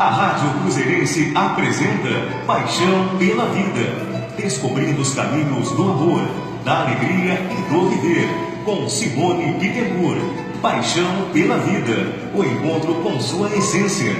A 0.00 0.08
Rádio 0.08 0.62
Cruzeirense 0.62 1.30
apresenta 1.36 2.08
Paixão 2.46 3.18
pela 3.18 3.44
Vida. 3.50 4.32
Descobrindo 4.34 5.02
os 5.02 5.12
caminhos 5.12 5.72
do 5.72 5.82
amor, 5.82 6.22
da 6.64 6.84
alegria 6.84 7.34
e 7.34 7.70
do 7.70 7.86
viver. 7.90 8.26
Com 8.64 8.88
Simone 8.88 9.52
Bittencourt. 9.58 10.22
Paixão 10.62 11.04
pela 11.34 11.58
Vida. 11.58 12.14
O 12.34 12.42
encontro 12.42 12.94
com 13.02 13.20
sua 13.20 13.54
essência. 13.54 14.14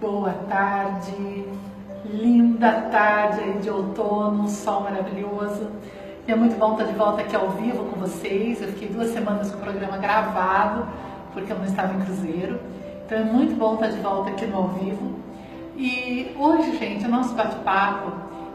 Boa 0.00 0.32
tarde, 0.48 1.44
linda 2.06 2.72
tarde 2.90 3.58
de 3.60 3.68
outono, 3.68 4.48
sol 4.48 4.84
maravilhoso. 4.84 5.68
E 6.30 6.32
é 6.32 6.36
muito 6.36 6.56
bom 6.56 6.74
estar 6.74 6.84
de 6.84 6.92
volta 6.92 7.22
aqui 7.22 7.34
ao 7.34 7.50
vivo 7.50 7.86
com 7.86 7.98
vocês. 7.98 8.62
Eu 8.62 8.68
fiquei 8.68 8.88
duas 8.88 9.08
semanas 9.08 9.50
com 9.50 9.58
o 9.58 9.60
programa 9.60 9.98
gravado, 9.98 10.86
porque 11.32 11.52
eu 11.52 11.58
não 11.58 11.64
estava 11.64 11.92
em 11.92 11.98
cruzeiro. 12.02 12.60
Então 13.04 13.18
é 13.18 13.24
muito 13.24 13.56
bom 13.56 13.74
estar 13.74 13.88
de 13.88 13.98
volta 13.98 14.30
aqui 14.30 14.46
no 14.46 14.58
ao 14.58 14.68
vivo. 14.68 15.18
E 15.76 16.32
hoje, 16.38 16.78
gente, 16.78 17.04
o 17.04 17.08
nosso 17.08 17.34
bate-papo, 17.34 18.12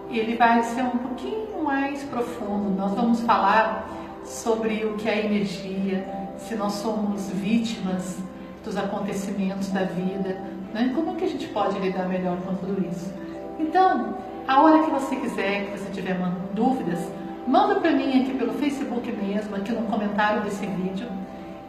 ele 0.09 0.37
vai 0.37 0.63
ser 0.63 0.83
um 0.83 0.97
pouquinho 0.97 1.65
mais 1.65 2.01
profundo. 2.03 2.69
Nós 2.77 2.93
vamos 2.93 3.19
falar 3.23 3.89
sobre 4.23 4.85
o 4.85 4.93
que 4.93 5.09
é 5.09 5.25
energia, 5.25 6.07
se 6.37 6.55
nós 6.55 6.71
somos 6.75 7.29
vítimas 7.31 8.19
dos 8.63 8.77
acontecimentos 8.77 9.67
da 9.67 9.83
vida, 9.83 10.39
né? 10.73 10.93
como 10.95 11.17
que 11.17 11.25
a 11.25 11.27
gente 11.27 11.49
pode 11.49 11.77
lidar 11.79 12.07
melhor 12.07 12.37
com 12.37 12.55
tudo 12.55 12.87
isso. 12.89 13.13
Então, 13.59 14.15
a 14.47 14.61
hora 14.61 14.81
que 14.81 14.91
você 14.91 15.17
quiser, 15.17 15.65
que 15.65 15.77
você 15.77 15.89
tiver 15.91 16.17
dúvidas, 16.53 17.05
manda 17.47 17.75
para 17.75 17.91
mim 17.91 18.21
aqui 18.21 18.33
pelo 18.37 18.53
Facebook 18.53 19.11
mesmo, 19.11 19.55
aqui 19.55 19.71
no 19.71 19.83
comentário 19.83 20.41
desse 20.41 20.65
vídeo, 20.65 21.07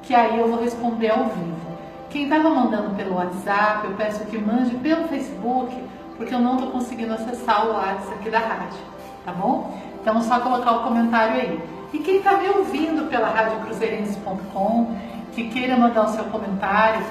que 0.03 0.15
aí 0.15 0.39
eu 0.39 0.49
vou 0.49 0.63
responder 0.63 1.11
ao 1.11 1.25
vivo. 1.25 1.67
Quem 2.09 2.25
estava 2.25 2.49
mandando 2.49 2.95
pelo 2.95 3.17
WhatsApp, 3.17 3.87
eu 3.87 3.95
peço 3.95 4.25
que 4.27 4.39
mande 4.39 4.75
pelo 4.77 5.07
Facebook, 5.09 5.77
porque 6.17 6.35
eu 6.35 6.39
não 6.39 6.55
estou 6.55 6.71
conseguindo 6.71 7.13
acessar 7.13 7.67
o 7.67 7.73
WhatsApp 7.73 8.15
aqui 8.21 8.31
da 8.31 8.39
rádio, 8.39 8.79
tá 9.25 9.33
bom? 9.33 9.79
Então 10.01 10.19
é 10.19 10.23
só 10.23 10.41
colocar 10.41 10.73
o 10.73 10.83
comentário 10.85 11.35
aí. 11.41 11.61
E 11.93 11.99
quem 11.99 12.19
está 12.19 12.37
me 12.37 12.49
ouvindo 12.49 13.09
pela 13.11 13.29
radiocruzeirense.com, 13.29 14.97
que 15.33 15.49
queira 15.49 15.77
mandar 15.77 16.05
o 16.05 16.09
seu 16.09 16.25
comentário, 16.25 17.05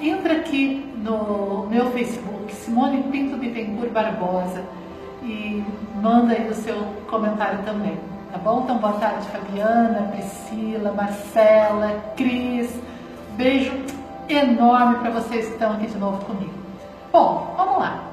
entra 0.00 0.34
aqui 0.34 0.92
no 0.96 1.66
meu 1.68 1.90
Facebook, 1.90 2.52
Simone 2.54 3.02
Pinto 3.04 3.36
Bittencourt 3.36 3.90
Barbosa 3.90 4.64
e 5.28 5.62
manda 6.00 6.32
aí 6.32 6.48
o 6.48 6.54
seu 6.54 6.76
comentário 7.06 7.62
também, 7.64 7.98
tá 8.32 8.38
bom? 8.38 8.62
Então, 8.64 8.78
boa 8.78 8.94
tarde, 8.94 9.26
Fabiana, 9.28 10.10
Priscila, 10.10 10.92
Marcela, 10.92 12.02
Cris. 12.16 12.74
Beijo 13.36 13.72
enorme 14.28 14.96
para 14.96 15.10
vocês 15.10 15.46
que 15.46 15.52
estão 15.52 15.72
aqui 15.72 15.86
de 15.86 15.98
novo 15.98 16.24
comigo. 16.24 16.54
Bom, 17.12 17.54
vamos 17.56 17.78
lá. 17.78 18.04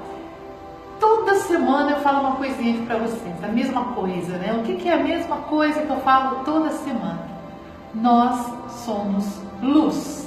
Toda 0.99 1.35
semana 1.35 1.91
eu 1.91 1.99
falo 2.01 2.19
uma 2.19 2.35
coisinha 2.35 2.85
para 2.85 2.97
vocês, 2.97 3.43
a 3.43 3.47
mesma 3.47 3.85
coisa, 3.93 4.37
né? 4.37 4.53
O 4.59 4.63
que, 4.63 4.75
que 4.75 4.89
é 4.89 4.93
a 4.93 5.03
mesma 5.03 5.37
coisa 5.37 5.81
que 5.81 5.89
eu 5.89 5.99
falo 6.01 6.43
toda 6.43 6.69
semana? 6.71 7.19
Nós 7.93 8.53
somos 8.85 9.41
luz. 9.61 10.25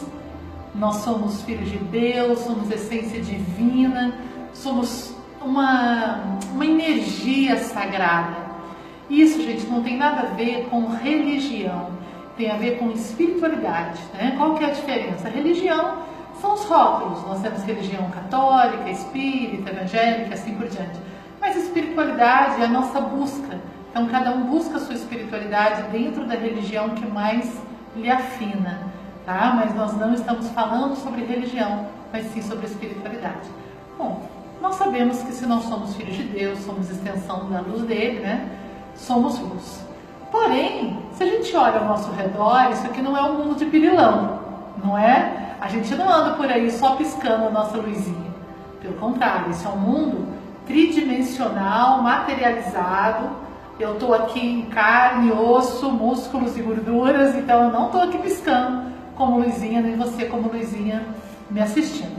Nós 0.75 0.97
somos 0.97 1.43
filhos 1.43 1.71
de 1.71 1.79
Deus, 1.79 2.41
somos 2.41 2.71
essência 2.71 3.21
divina, 3.21 4.15
somos 4.53 5.18
uma, 5.43 6.39
uma 6.53 6.67
energia 6.67 7.57
sagrada. 7.59 8.49
Isso, 9.09 9.41
gente, 9.43 9.67
não 9.67 9.83
tem 9.83 9.97
nada 9.97 10.23
a 10.23 10.35
ver 10.35 10.67
com 10.71 10.87
religião, 10.89 11.91
tem 12.37 12.51
a 12.51 12.57
ver 12.57 12.79
com 12.79 12.91
espiritualidade. 12.91 14.01
Né? 14.15 14.35
Qual 14.37 14.55
que 14.55 14.65
é 14.65 14.69
a 14.69 14.73
diferença? 14.73 15.29
A 15.29 15.31
religião 15.31 16.03
são 16.41 16.55
os 16.55 16.65
rótulos. 16.65 17.23
Nós 17.27 17.41
temos 17.41 17.63
religião 17.63 18.11
católica, 18.11 18.91
espírita, 18.91 19.71
evangélica, 19.71 20.35
assim 20.35 20.55
por 20.55 20.69
diante. 20.69 20.99
Mas 21.41 21.57
espiritualidade 21.57 22.61
é 22.61 22.65
a 22.65 22.69
nossa 22.69 23.01
busca. 23.01 23.59
Então, 23.91 24.07
cada 24.07 24.33
um 24.33 24.45
busca 24.45 24.77
a 24.77 24.81
sua 24.81 24.95
espiritualidade 24.95 25.83
dentro 25.91 26.27
da 26.27 26.35
religião 26.35 26.91
que 26.91 27.07
mais 27.07 27.61
lhe 27.97 28.11
afina. 28.11 28.81
Tá? 29.25 29.53
Mas 29.57 29.75
nós 29.75 29.97
não 29.97 30.13
estamos 30.13 30.49
falando 30.51 30.97
sobre 30.97 31.25
religião, 31.25 31.87
mas 32.13 32.27
sim 32.27 32.43
sobre 32.43 32.67
espiritualidade. 32.67 33.49
Bom, 33.97 34.23
nós 34.61 34.75
sabemos 34.75 35.23
que 35.23 35.33
se 35.33 35.47
nós 35.47 35.65
somos 35.65 35.95
filhos 35.95 36.17
de 36.17 36.25
Deus, 36.25 36.59
somos 36.61 36.91
extensão 36.91 37.49
da 37.49 37.61
luz 37.61 37.83
dele, 37.83 38.21
né? 38.21 38.49
Somos 38.97 39.39
luz. 39.39 39.85
Porém, 40.31 40.99
se 41.13 41.23
a 41.23 41.27
gente 41.27 41.55
olha 41.57 41.79
ao 41.79 41.87
nosso 41.87 42.11
redor, 42.13 42.71
isso 42.73 42.87
aqui 42.87 43.01
não 43.01 43.17
é 43.17 43.23
um 43.23 43.39
mundo 43.39 43.57
de 43.57 43.65
pirilão, 43.67 44.41
não 44.85 44.99
é? 44.99 45.55
A 45.61 45.69
gente 45.69 45.95
não 45.95 46.09
anda 46.09 46.35
por 46.35 46.47
aí 46.47 46.71
só 46.71 46.97
piscando 46.97 47.47
a 47.47 47.51
nossa 47.51 47.77
luzinha. 47.77 48.29
Pelo 48.81 48.95
contrário, 48.95 49.51
isso 49.51 49.67
é 49.67 49.71
um 49.71 49.79
mundo 49.79 50.29
tridimensional, 50.67 52.03
materializado. 52.03 53.31
Eu 53.81 53.95
estou 53.95 54.13
aqui 54.13 54.41
em 54.41 54.63
carne, 54.67 55.33
osso, 55.33 55.91
músculos 55.91 56.57
e 56.57 56.63
gorduras, 56.63 57.35
então 57.35 57.65
eu 57.65 57.71
não 57.71 57.87
estou 57.87 58.03
aqui 58.03 58.19
piscando 58.19 58.93
como 59.17 59.39
luzinha, 59.39 59.81
nem 59.81 59.97
você 59.97 60.27
como 60.27 60.53
luzinha 60.53 61.05
me 61.51 61.61
assistindo. 61.61 62.18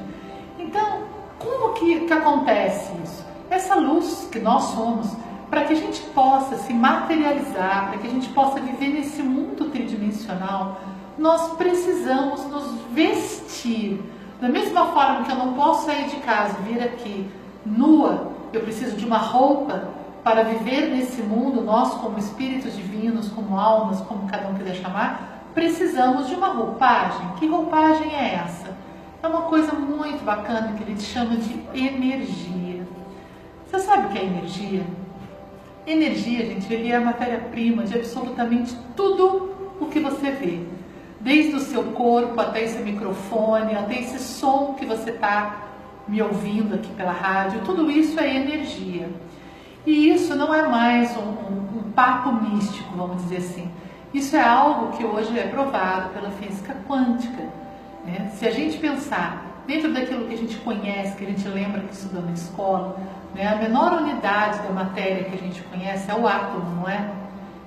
Como 1.50 1.74
que, 1.74 2.02
que 2.02 2.14
acontece 2.14 2.92
isso? 3.04 3.26
Essa 3.50 3.74
luz 3.74 4.28
que 4.32 4.40
nós 4.40 4.64
somos, 4.66 5.08
para 5.50 5.64
que 5.64 5.74
a 5.74 5.76
gente 5.76 6.00
possa 6.14 6.58
se 6.58 6.72
materializar, 6.72 7.90
para 7.90 7.98
que 7.98 8.06
a 8.06 8.10
gente 8.10 8.30
possa 8.30 8.60
viver 8.60 8.90
nesse 8.90 9.24
mundo 9.24 9.66
tridimensional, 9.72 10.78
nós 11.18 11.54
precisamos 11.54 12.46
nos 12.46 12.72
vestir. 12.92 14.00
Da 14.40 14.48
mesma 14.48 14.86
forma 14.88 15.26
que 15.26 15.32
eu 15.32 15.36
não 15.36 15.54
posso 15.54 15.88
sair 15.88 16.08
de 16.08 16.18
casa 16.18 16.56
vir 16.68 16.82
aqui 16.84 17.30
nua, 17.66 18.32
eu 18.54 18.62
preciso 18.62 18.96
de 18.96 19.06
uma 19.06 19.18
roupa 19.18 19.90
para 20.24 20.44
viver 20.44 20.92
nesse 20.92 21.22
mundo, 21.24 21.62
nós 21.62 21.96
como 21.96 22.20
espíritos 22.20 22.76
divinos, 22.76 23.28
como 23.30 23.58
almas, 23.58 24.00
como 24.02 24.30
cada 24.30 24.48
um 24.50 24.54
quiser 24.54 24.76
chamar, 24.76 25.50
precisamos 25.56 26.28
de 26.28 26.36
uma 26.36 26.50
roupagem. 26.50 27.28
Que 27.40 27.48
roupagem 27.48 28.16
é 28.16 28.36
essa? 28.36 28.69
É 29.22 29.28
uma 29.28 29.44
coisa 29.44 29.74
muito 29.74 30.24
bacana 30.24 30.74
que 30.74 30.84
ele 30.84 31.00
chama 31.00 31.36
de 31.36 31.62
energia. 31.78 32.88
Você 33.66 33.80
sabe 33.80 34.08
o 34.08 34.10
que 34.10 34.18
é 34.18 34.24
energia? 34.24 34.84
Energia, 35.86 36.46
gente, 36.46 36.72
ele 36.74 36.92
é 36.92 36.96
a 36.96 37.02
matéria-prima 37.02 37.84
de 37.84 37.96
absolutamente 37.96 38.76
tudo 38.96 39.76
o 39.80 39.88
que 39.88 40.00
você 40.00 40.32
vê. 40.32 40.60
Desde 41.20 41.56
o 41.56 41.60
seu 41.60 41.84
corpo 41.92 42.40
até 42.40 42.64
esse 42.64 42.80
microfone, 42.80 43.76
até 43.76 44.00
esse 44.00 44.20
som 44.20 44.76
que 44.80 44.86
você 44.86 45.10
está 45.12 45.68
me 46.08 46.22
ouvindo 46.22 46.76
aqui 46.76 46.92
pela 46.94 47.12
rádio, 47.12 47.62
tudo 47.66 47.92
isso 47.92 48.20
é 48.20 48.36
energia. 48.36 49.10
E 49.86 50.10
isso 50.10 50.36
não 50.36 50.54
é 50.54 50.68
mais 50.68 51.16
um, 51.18 51.22
um, 51.22 51.80
um 51.80 51.92
papo 51.92 52.32
místico, 52.32 52.96
vamos 52.96 53.24
dizer 53.24 53.38
assim. 53.38 53.70
Isso 54.14 54.36
é 54.36 54.42
algo 54.42 54.98
que 54.98 55.04
hoje 55.04 55.38
é 55.38 55.48
provado 55.48 56.10
pela 56.10 56.32
física 56.32 56.76
quântica. 56.88 57.59
Né? 58.10 58.32
Se 58.34 58.48
a 58.48 58.52
gente 58.52 58.78
pensar 58.78 59.64
dentro 59.68 59.94
daquilo 59.94 60.28
que 60.28 60.34
a 60.34 60.38
gente 60.38 60.58
conhece, 60.58 61.16
que 61.16 61.26
a 61.26 61.28
gente 61.28 61.48
lembra 61.48 61.82
que 61.82 61.94
estudou 61.94 62.24
na 62.24 62.32
escola, 62.32 62.98
né? 63.36 63.48
a 63.48 63.56
menor 63.56 64.02
unidade 64.02 64.60
da 64.64 64.72
matéria 64.72 65.26
que 65.26 65.36
a 65.36 65.40
gente 65.40 65.62
conhece 65.64 66.10
é 66.10 66.16
o 66.16 66.28
átomo, 66.28 66.82
não 66.82 66.90
é? 66.90 67.12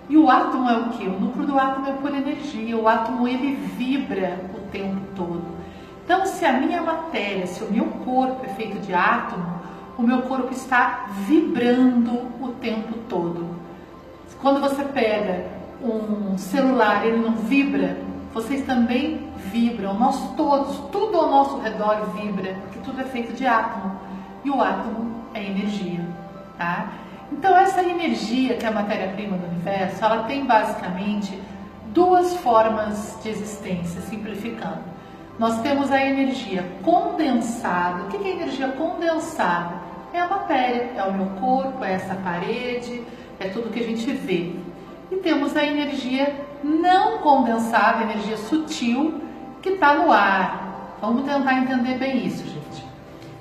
E 0.08 0.16
o 0.16 0.28
átomo 0.28 0.68
é 0.68 0.76
o 0.76 0.88
que? 0.90 1.06
O 1.06 1.20
núcleo 1.20 1.46
do 1.46 1.58
átomo 1.58 1.88
é 1.88 1.92
por 1.92 2.14
energia. 2.14 2.76
O 2.76 2.88
átomo 2.88 3.26
ele 3.26 3.54
vibra 3.54 4.38
o 4.52 4.60
tempo 4.70 5.00
todo. 5.14 5.42
Então, 6.04 6.26
se 6.26 6.44
a 6.44 6.52
minha 6.54 6.82
matéria, 6.82 7.46
se 7.46 7.62
o 7.62 7.72
meu 7.72 7.86
corpo 8.04 8.44
é 8.44 8.48
feito 8.48 8.80
de 8.80 8.92
átomo, 8.92 9.60
o 9.96 10.02
meu 10.02 10.22
corpo 10.22 10.52
está 10.52 11.06
vibrando 11.26 12.10
o 12.40 12.48
tempo 12.60 12.92
todo. 13.08 13.46
Quando 14.40 14.60
você 14.60 14.82
pega 14.82 15.46
um 15.80 16.36
celular, 16.36 17.06
ele 17.06 17.18
não 17.18 17.32
vibra, 17.32 17.96
vocês 18.32 18.64
também 18.64 19.30
vibram, 19.36 19.94
nós 19.94 20.34
todos, 20.36 20.78
tudo 20.90 21.18
ao 21.18 21.30
nosso 21.30 21.58
redor 21.58 22.06
vibra, 22.16 22.54
porque 22.62 22.78
tudo 22.80 23.00
é 23.00 23.04
feito 23.04 23.32
de 23.34 23.46
átomo. 23.46 24.00
E 24.44 24.50
o 24.50 24.60
átomo 24.60 25.22
é 25.34 25.44
energia, 25.44 26.00
tá? 26.56 26.92
Então 27.30 27.56
essa 27.56 27.82
energia 27.82 28.56
que 28.56 28.64
é 28.64 28.68
a 28.68 28.72
matéria-prima 28.72 29.36
do 29.36 29.46
universo, 29.46 30.04
ela 30.04 30.24
tem 30.24 30.44
basicamente 30.44 31.38
duas 31.88 32.34
formas 32.36 33.18
de 33.22 33.28
existência, 33.28 34.00
simplificando. 34.02 34.92
Nós 35.38 35.60
temos 35.60 35.90
a 35.90 36.04
energia 36.04 36.64
condensada. 36.82 38.04
O 38.04 38.08
que 38.08 38.16
é 38.16 38.30
energia 38.32 38.68
condensada? 38.68 39.74
É 40.12 40.20
a 40.20 40.28
matéria, 40.28 40.92
é 40.96 41.02
o 41.04 41.12
meu 41.12 41.26
corpo, 41.40 41.84
é 41.84 41.94
essa 41.94 42.14
parede, 42.16 43.02
é 43.40 43.48
tudo 43.48 43.70
que 43.70 43.80
a 43.80 43.86
gente 43.86 44.10
vê. 44.12 44.52
E 45.12 45.16
temos 45.16 45.54
a 45.54 45.62
energia 45.62 46.34
não 46.64 47.18
condensada, 47.18 48.02
energia 48.02 48.38
sutil, 48.38 49.20
que 49.60 49.68
está 49.68 49.92
no 49.92 50.10
ar. 50.10 50.96
Vamos 51.02 51.30
tentar 51.30 51.52
entender 51.52 51.98
bem 51.98 52.26
isso, 52.26 52.42
gente. 52.42 52.82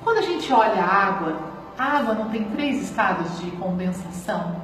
Quando 0.03 0.17
a 0.17 0.21
gente 0.21 0.51
olha 0.51 0.83
a 0.83 1.07
água, 1.07 1.39
a 1.79 1.97
água 1.99 2.13
não 2.13 2.29
tem 2.29 2.43
três 2.43 2.83
estados 2.83 3.39
de 3.39 3.49
condensação. 3.51 4.57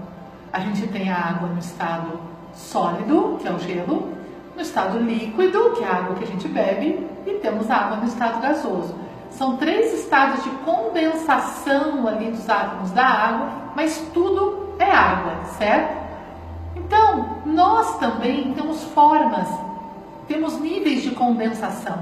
A 0.52 0.60
gente 0.60 0.86
tem 0.88 1.10
a 1.10 1.16
água 1.16 1.48
no 1.48 1.60
estado 1.60 2.20
sólido, 2.54 3.38
que 3.42 3.48
é 3.48 3.52
o 3.54 3.60
gelo, 3.60 4.12
no 4.54 4.62
estado 4.62 5.00
líquido, 5.00 5.72
que 5.78 5.86
é 5.86 5.88
a 5.88 5.96
água 5.96 6.16
que 6.16 6.26
a 6.26 6.28
gente 6.28 6.50
bebe, 6.50 7.08
e 7.26 7.36
temos 7.36 7.72
água 7.72 7.98
no 7.98 8.06
estado 8.06 8.42
gasoso. 8.42 8.94
São 9.32 9.56
três 9.56 9.94
estados 9.94 10.44
de 10.44 10.50
condensação 10.66 12.06
ali 12.06 12.32
dos 12.32 12.50
átomos 12.50 12.92
da 12.92 13.06
água, 13.06 13.50
mas 13.78 13.98
tudo 14.14 14.76
é 14.78 14.92
água, 14.92 15.46
certo? 15.58 16.07
Então, 16.88 17.42
nós 17.46 18.00
também 18.00 18.54
temos 18.54 18.82
formas, 18.86 19.48
temos 20.26 20.58
níveis 20.60 21.04
de 21.04 21.12
condensação. 21.12 21.98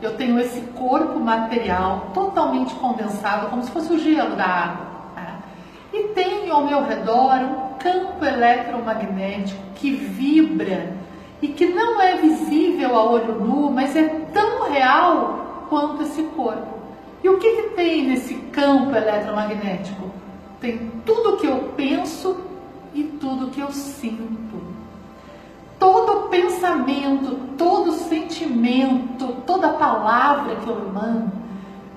Eu 0.00 0.16
tenho 0.16 0.40
esse 0.40 0.62
corpo 0.62 1.20
material 1.20 2.06
totalmente 2.14 2.74
condensado, 2.76 3.48
como 3.48 3.62
se 3.62 3.70
fosse 3.70 3.92
o 3.92 3.98
gelo 3.98 4.34
da 4.36 4.46
água. 4.46 4.86
Tá? 5.14 5.38
E 5.92 6.04
tenho 6.14 6.50
ao 6.54 6.64
meu 6.64 6.82
redor 6.82 7.34
um 7.34 7.74
campo 7.78 8.24
eletromagnético 8.24 9.60
que 9.74 9.90
vibra 9.90 10.94
e 11.42 11.48
que 11.48 11.66
não 11.66 12.00
é 12.00 12.16
visível 12.16 12.96
a 12.96 13.04
olho 13.04 13.34
nu, 13.34 13.70
mas 13.70 13.94
é 13.94 14.08
tão 14.32 14.70
real 14.70 15.66
quanto 15.68 16.02
esse 16.02 16.22
corpo. 16.22 16.80
E 17.22 17.28
o 17.28 17.38
que, 17.38 17.56
que 17.56 17.68
tem 17.74 18.06
nesse 18.06 18.34
campo 18.52 18.96
eletromagnético? 18.96 20.10
Tem 20.62 20.90
tudo 21.04 21.36
que 21.36 21.46
eu 21.46 21.74
penso 21.76 22.49
e 22.94 23.04
tudo 23.04 23.50
que 23.50 23.60
eu 23.60 23.70
sinto. 23.72 24.60
Todo 25.78 26.28
pensamento, 26.28 27.36
todo 27.56 27.92
sentimento, 27.92 29.36
toda 29.46 29.70
palavra 29.70 30.56
que 30.56 30.68
eu 30.68 30.88
emano 30.88 31.32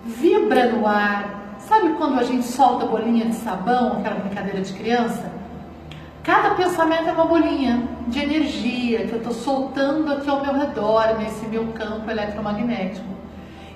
vibra 0.06 0.72
no 0.72 0.88
ar. 0.88 1.56
Sabe 1.60 1.94
quando 1.94 2.20
a 2.20 2.24
gente 2.24 2.46
solta 2.46 2.86
bolinha 2.86 3.26
de 3.26 3.36
sabão, 3.36 3.94
aquela 3.94 4.20
brincadeira 4.20 4.62
de 4.62 4.74
criança? 4.74 5.32
Cada 6.24 6.52
pensamento 6.56 7.10
é 7.10 7.12
uma 7.12 7.26
bolinha 7.26 7.86
de 8.08 8.20
energia 8.20 9.06
que 9.06 9.12
eu 9.12 9.18
estou 9.18 9.34
soltando 9.34 10.12
aqui 10.14 10.30
ao 10.30 10.42
meu 10.42 10.54
redor, 10.54 11.18
nesse 11.18 11.46
meu 11.48 11.68
campo 11.74 12.10
eletromagnético. 12.10 13.14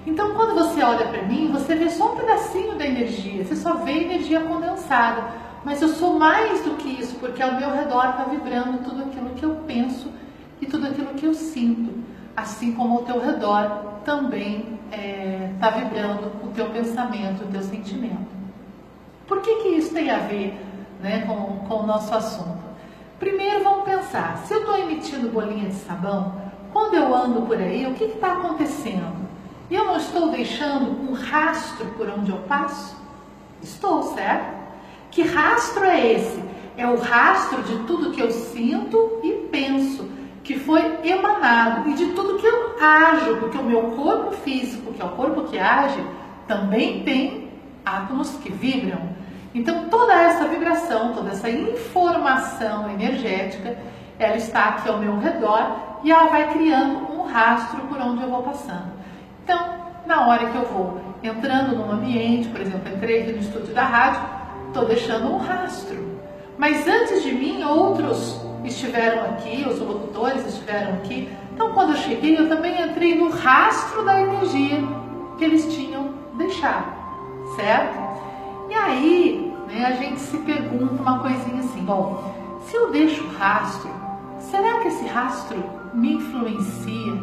Então, 0.05 0.33
quando 0.35 0.55
você 0.55 0.81
olha 0.81 1.05
para 1.07 1.23
mim, 1.23 1.49
você 1.51 1.75
vê 1.75 1.89
só 1.89 2.13
um 2.13 2.15
pedacinho 2.15 2.75
da 2.75 2.85
energia, 2.85 3.43
você 3.43 3.57
só 3.57 3.73
vê 3.73 4.03
energia 4.03 4.39
condensada. 4.39 5.46
Mas 5.67 5.81
eu 5.81 5.89
sou 5.89 6.17
mais 6.17 6.63
do 6.63 6.75
que 6.75 6.87
isso, 6.87 7.15
porque 7.15 7.43
ao 7.43 7.55
meu 7.55 7.69
redor 7.69 8.11
está 8.11 8.23
vibrando 8.23 8.85
tudo 8.85 9.03
aquilo 9.03 9.31
que 9.31 9.43
eu 9.43 9.53
penso 9.67 10.09
e 10.61 10.65
tudo 10.65 10.87
aquilo 10.87 11.07
que 11.07 11.25
eu 11.25 11.33
sinto. 11.33 11.93
Assim 12.33 12.71
como 12.71 12.99
ao 12.99 13.03
teu 13.03 13.19
redor 13.19 13.99
também 14.05 14.79
está 14.85 14.97
é, 14.97 15.51
tá 15.59 15.69
vibrando 15.71 16.31
o 16.41 16.47
teu 16.55 16.69
pensamento, 16.69 17.43
o 17.43 17.47
teu 17.47 17.61
sentimento. 17.61 18.29
Por 19.27 19.41
que, 19.41 19.55
que 19.55 19.67
isso 19.67 19.93
tem 19.93 20.09
a 20.09 20.19
ver 20.19 20.57
né, 21.01 21.25
com, 21.27 21.67
com 21.67 21.83
o 21.83 21.85
nosso 21.85 22.15
assunto? 22.15 22.63
Primeiro 23.19 23.61
vamos 23.61 23.83
pensar, 23.83 24.37
se 24.45 24.53
eu 24.53 24.61
estou 24.61 24.77
emitindo 24.77 25.27
bolinha 25.27 25.67
de 25.67 25.75
sabão, 25.75 26.33
quando 26.71 26.93
eu 26.93 27.13
ando 27.13 27.41
por 27.41 27.57
aí, 27.57 27.85
o 27.85 27.93
que 27.93 28.05
está 28.05 28.37
acontecendo? 28.37 29.17
Eu 29.69 29.83
não 29.83 29.97
estou 29.97 30.29
deixando 30.29 30.89
um 30.91 31.11
rastro 31.11 31.87
por 31.97 32.07
onde 32.07 32.31
eu 32.31 32.37
passo? 32.43 32.95
Estou, 33.61 34.01
certo? 34.01 34.56
Que 35.17 35.23
rastro 35.23 35.83
é 35.83 36.13
esse? 36.13 36.39
É 36.77 36.85
o 36.85 36.95
rastro 36.95 37.63
de 37.63 37.75
tudo 37.85 38.11
que 38.11 38.21
eu 38.21 38.29
sinto 38.29 39.19
e 39.23 39.31
penso, 39.51 40.07
que 40.43 40.59
foi 40.59 40.79
emanado, 41.03 41.89
e 41.89 41.95
de 41.95 42.05
tudo 42.11 42.37
que 42.37 42.45
eu 42.45 42.75
ajo, 42.79 43.37
porque 43.37 43.57
o 43.57 43.63
meu 43.63 43.81
corpo 43.93 44.31
físico, 44.33 44.93
que 44.93 45.01
é 45.01 45.05
o 45.05 45.09
corpo 45.09 45.45
que 45.45 45.57
age, 45.57 45.99
também 46.47 47.01
tem 47.03 47.49
átomos 47.83 48.29
que 48.43 48.51
vibram. 48.51 49.09
Então, 49.55 49.85
toda 49.89 50.13
essa 50.13 50.47
vibração, 50.47 51.13
toda 51.13 51.31
essa 51.31 51.49
informação 51.49 52.87
energética, 52.91 53.75
ela 54.19 54.37
está 54.37 54.65
aqui 54.65 54.87
ao 54.87 54.99
meu 54.99 55.17
redor 55.17 55.99
e 56.03 56.11
ela 56.11 56.27
vai 56.27 56.53
criando 56.53 57.11
um 57.11 57.23
rastro 57.23 57.81
por 57.87 57.99
onde 57.99 58.21
eu 58.21 58.29
vou 58.29 58.43
passando. 58.43 58.91
Então, 59.43 59.67
na 60.05 60.27
hora 60.27 60.45
que 60.45 60.55
eu 60.55 60.65
vou 60.65 61.01
entrando 61.23 61.75
num 61.75 61.91
ambiente, 61.91 62.49
por 62.49 62.61
exemplo, 62.61 62.87
entrei 62.95 63.23
aqui 63.23 63.31
no 63.31 63.39
estúdio 63.39 63.73
da 63.73 63.83
rádio, 63.83 64.36
estou 64.77 64.85
deixando 64.85 65.33
um 65.33 65.38
rastro. 65.38 65.97
Mas 66.56 66.88
antes 66.88 67.24
de 67.24 67.33
mim, 67.33 67.63
outros 67.63 68.39
estiveram 68.63 69.24
aqui, 69.24 69.65
os 69.68 69.79
locutores 69.79 70.45
estiveram 70.45 70.94
aqui. 70.95 71.29
Então, 71.53 71.74
quando 71.74 71.94
eu 71.94 71.97
cheguei, 71.97 72.38
eu 72.38 72.47
também 72.47 72.79
entrei 72.81 73.15
no 73.15 73.29
rastro 73.29 74.06
da 74.06 74.21
energia 74.21 74.77
que 75.38 75.45
eles 75.45 75.74
tinham 75.74 76.13
deixado, 76.35 76.94
certo? 77.56 77.97
E 78.69 78.74
aí, 78.74 79.53
né, 79.68 79.85
a 79.85 79.91
gente 79.94 80.19
se 80.19 80.38
pergunta 80.39 81.01
uma 81.01 81.19
coisinha 81.19 81.59
assim: 81.59 81.81
bom, 81.81 82.59
se 82.65 82.75
eu 82.75 82.91
deixo 82.91 83.25
rastro, 83.30 83.89
será 84.39 84.80
que 84.80 84.89
esse 84.89 85.07
rastro 85.07 85.57
me 85.94 86.13
influencia 86.13 87.13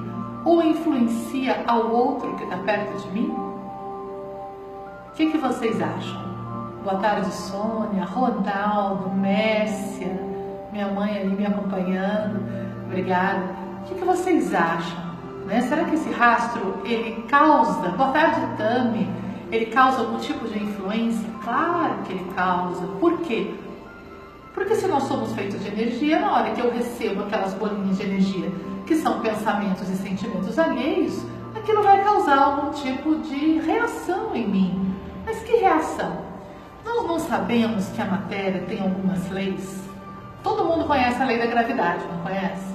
ou 0.45 0.63
influencia 0.63 1.63
ao 1.67 1.91
outro 1.91 2.35
que 2.35 2.45
está 2.45 2.57
perto 2.57 3.01
de 3.03 3.11
mim? 3.13 3.31
O 5.09 5.17
que, 5.17 5.31
que 5.31 5.39
vocês 5.39 5.81
acham? 5.81 6.34
Boa 6.85 6.97
tarde, 6.97 7.33
Sônia, 7.33 8.05
Ronaldo, 8.05 9.09
Mércia, 9.09 10.21
minha 10.71 10.87
mãe 10.89 11.17
ali 11.17 11.35
me 11.35 11.47
acompanhando. 11.47 12.45
Obrigada. 12.85 13.57
O 13.81 13.85
que, 13.87 13.95
que 13.95 14.05
vocês 14.05 14.53
acham? 14.53 14.99
Né? 15.47 15.63
Será 15.63 15.85
que 15.85 15.95
esse 15.95 16.11
rastro 16.11 16.83
ele 16.85 17.23
causa? 17.23 17.89
Boa 17.89 18.13
tarde, 18.13 18.39
Tami. 18.59 19.09
Ele 19.51 19.65
causa 19.67 20.01
algum 20.01 20.19
tipo 20.19 20.47
de 20.47 20.63
influência? 20.63 21.27
Claro 21.43 22.03
que 22.05 22.13
ele 22.13 22.31
causa. 22.35 22.87
Por 23.01 23.19
quê? 23.21 23.55
Porque 24.53 24.75
se 24.75 24.87
nós 24.87 25.05
somos 25.05 25.33
feitos 25.33 25.65
de 25.65 25.69
energia, 25.69 26.21
na 26.21 26.33
hora 26.33 26.51
que 26.51 26.61
eu 26.61 26.71
recebo 26.71 27.23
aquelas 27.23 27.55
bolinhas 27.55 27.97
de 27.97 28.03
energia, 28.03 28.53
que 28.87 28.97
são 28.97 29.21
pensamentos 29.21 29.89
e 29.89 29.97
sentimentos 29.97 30.59
alheios, 30.59 31.25
aquilo 31.57 31.83
vai 31.83 32.05
causar 32.05 32.37
algum 32.37 32.73
tipo 32.73 33.17
de 33.21 33.59
reação 33.61 34.37
em 34.37 34.47
mim. 34.47 34.95
Mas 35.25 35.43
que 35.45 35.57
reação? 35.57 36.24
Nós 36.85 37.07
não 37.07 37.19
sabemos 37.19 37.89
que 37.89 38.03
a 38.03 38.05
matéria 38.05 38.63
tem 38.69 38.81
algumas 38.81 39.31
leis. 39.31 39.83
Todo 40.43 40.65
mundo 40.65 40.85
conhece 40.85 41.21
a 41.23 41.25
lei 41.25 41.39
da 41.39 41.47
gravidade, 41.47 42.05
não 42.07 42.19
conhece? 42.19 42.75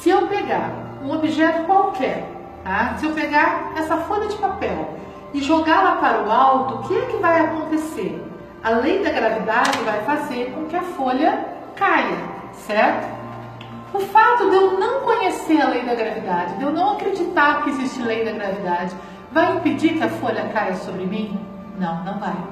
Se 0.00 0.08
eu 0.08 0.26
pegar 0.26 0.70
um 1.04 1.12
objeto 1.12 1.64
qualquer, 1.64 2.26
tá? 2.64 2.94
se 2.96 3.04
eu 3.04 3.12
pegar 3.12 3.72
essa 3.76 3.96
folha 3.98 4.28
de 4.28 4.36
papel 4.36 4.96
e 5.34 5.42
jogá-la 5.42 5.96
para 5.96 6.22
o 6.22 6.30
alto, 6.30 6.74
o 6.76 6.88
que 6.88 6.96
é 6.96 7.06
que 7.06 7.16
vai 7.18 7.40
acontecer? 7.40 8.22
A 8.64 8.70
lei 8.70 9.02
da 9.02 9.10
gravidade 9.10 9.78
vai 9.78 10.02
fazer 10.04 10.52
com 10.52 10.66
que 10.66 10.76
a 10.76 10.82
folha 10.82 11.46
caia, 11.76 12.16
certo? 12.54 13.06
O 13.92 14.00
fato 14.00 14.48
de 14.48 14.56
eu 14.56 14.78
não 14.78 15.00
conhecer 15.00 15.60
a 15.60 15.68
lei 15.68 15.82
da 15.84 15.94
gravidade, 15.94 16.54
de 16.54 16.62
eu 16.62 16.72
não 16.72 16.92
acreditar 16.92 17.62
que 17.62 17.70
existe 17.70 18.00
lei 18.00 18.24
da 18.24 18.32
gravidade, 18.32 18.94
vai 19.30 19.56
impedir 19.56 19.98
que 19.98 20.02
a 20.02 20.08
folha 20.08 20.48
caia 20.48 20.76
sobre 20.76 21.04
mim? 21.04 21.38
Não, 21.78 22.02
não 22.04 22.18
vai. 22.18 22.51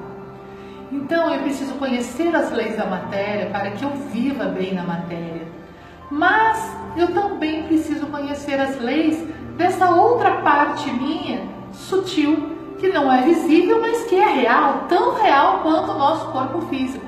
Então 0.91 1.33
eu 1.33 1.41
preciso 1.41 1.75
conhecer 1.75 2.35
as 2.35 2.51
leis 2.51 2.75
da 2.75 2.85
matéria 2.85 3.49
para 3.49 3.71
que 3.71 3.83
eu 3.83 3.91
viva 4.11 4.45
bem 4.45 4.73
na 4.73 4.83
matéria. 4.83 5.47
Mas 6.09 6.75
eu 6.97 7.13
também 7.13 7.63
preciso 7.63 8.07
conhecer 8.07 8.59
as 8.59 8.77
leis 8.79 9.23
dessa 9.55 9.89
outra 9.91 10.41
parte 10.41 10.91
minha, 10.91 11.47
sutil, 11.71 12.57
que 12.77 12.89
não 12.89 13.11
é 13.11 13.21
visível, 13.21 13.79
mas 13.79 14.03
que 14.03 14.15
é 14.15 14.27
real, 14.27 14.85
tão 14.89 15.13
real 15.15 15.59
quanto 15.59 15.91
o 15.91 15.97
nosso 15.97 16.31
corpo 16.31 16.61
físico. 16.63 17.05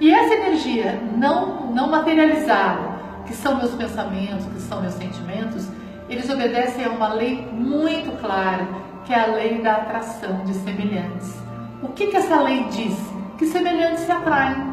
E 0.00 0.12
essa 0.12 0.34
energia 0.34 1.00
não, 1.16 1.70
não 1.72 1.88
materializada, 1.88 2.92
que 3.24 3.34
são 3.34 3.56
meus 3.56 3.70
pensamentos, 3.72 4.44
que 4.46 4.60
são 4.60 4.80
meus 4.80 4.94
sentimentos, 4.94 5.68
eles 6.08 6.28
obedecem 6.28 6.84
a 6.84 6.90
uma 6.90 7.12
lei 7.12 7.46
muito 7.52 8.18
clara, 8.20 8.66
que 9.04 9.12
é 9.12 9.20
a 9.20 9.26
lei 9.26 9.62
da 9.62 9.76
atração 9.76 10.44
de 10.44 10.54
semelhantes. 10.54 11.36
O 11.82 11.88
que, 11.88 12.08
que 12.08 12.16
essa 12.16 12.40
lei 12.40 12.64
diz? 12.70 13.11
Que 13.42 13.48
semelhantes 13.48 14.04
se 14.04 14.12
atraem. 14.12 14.72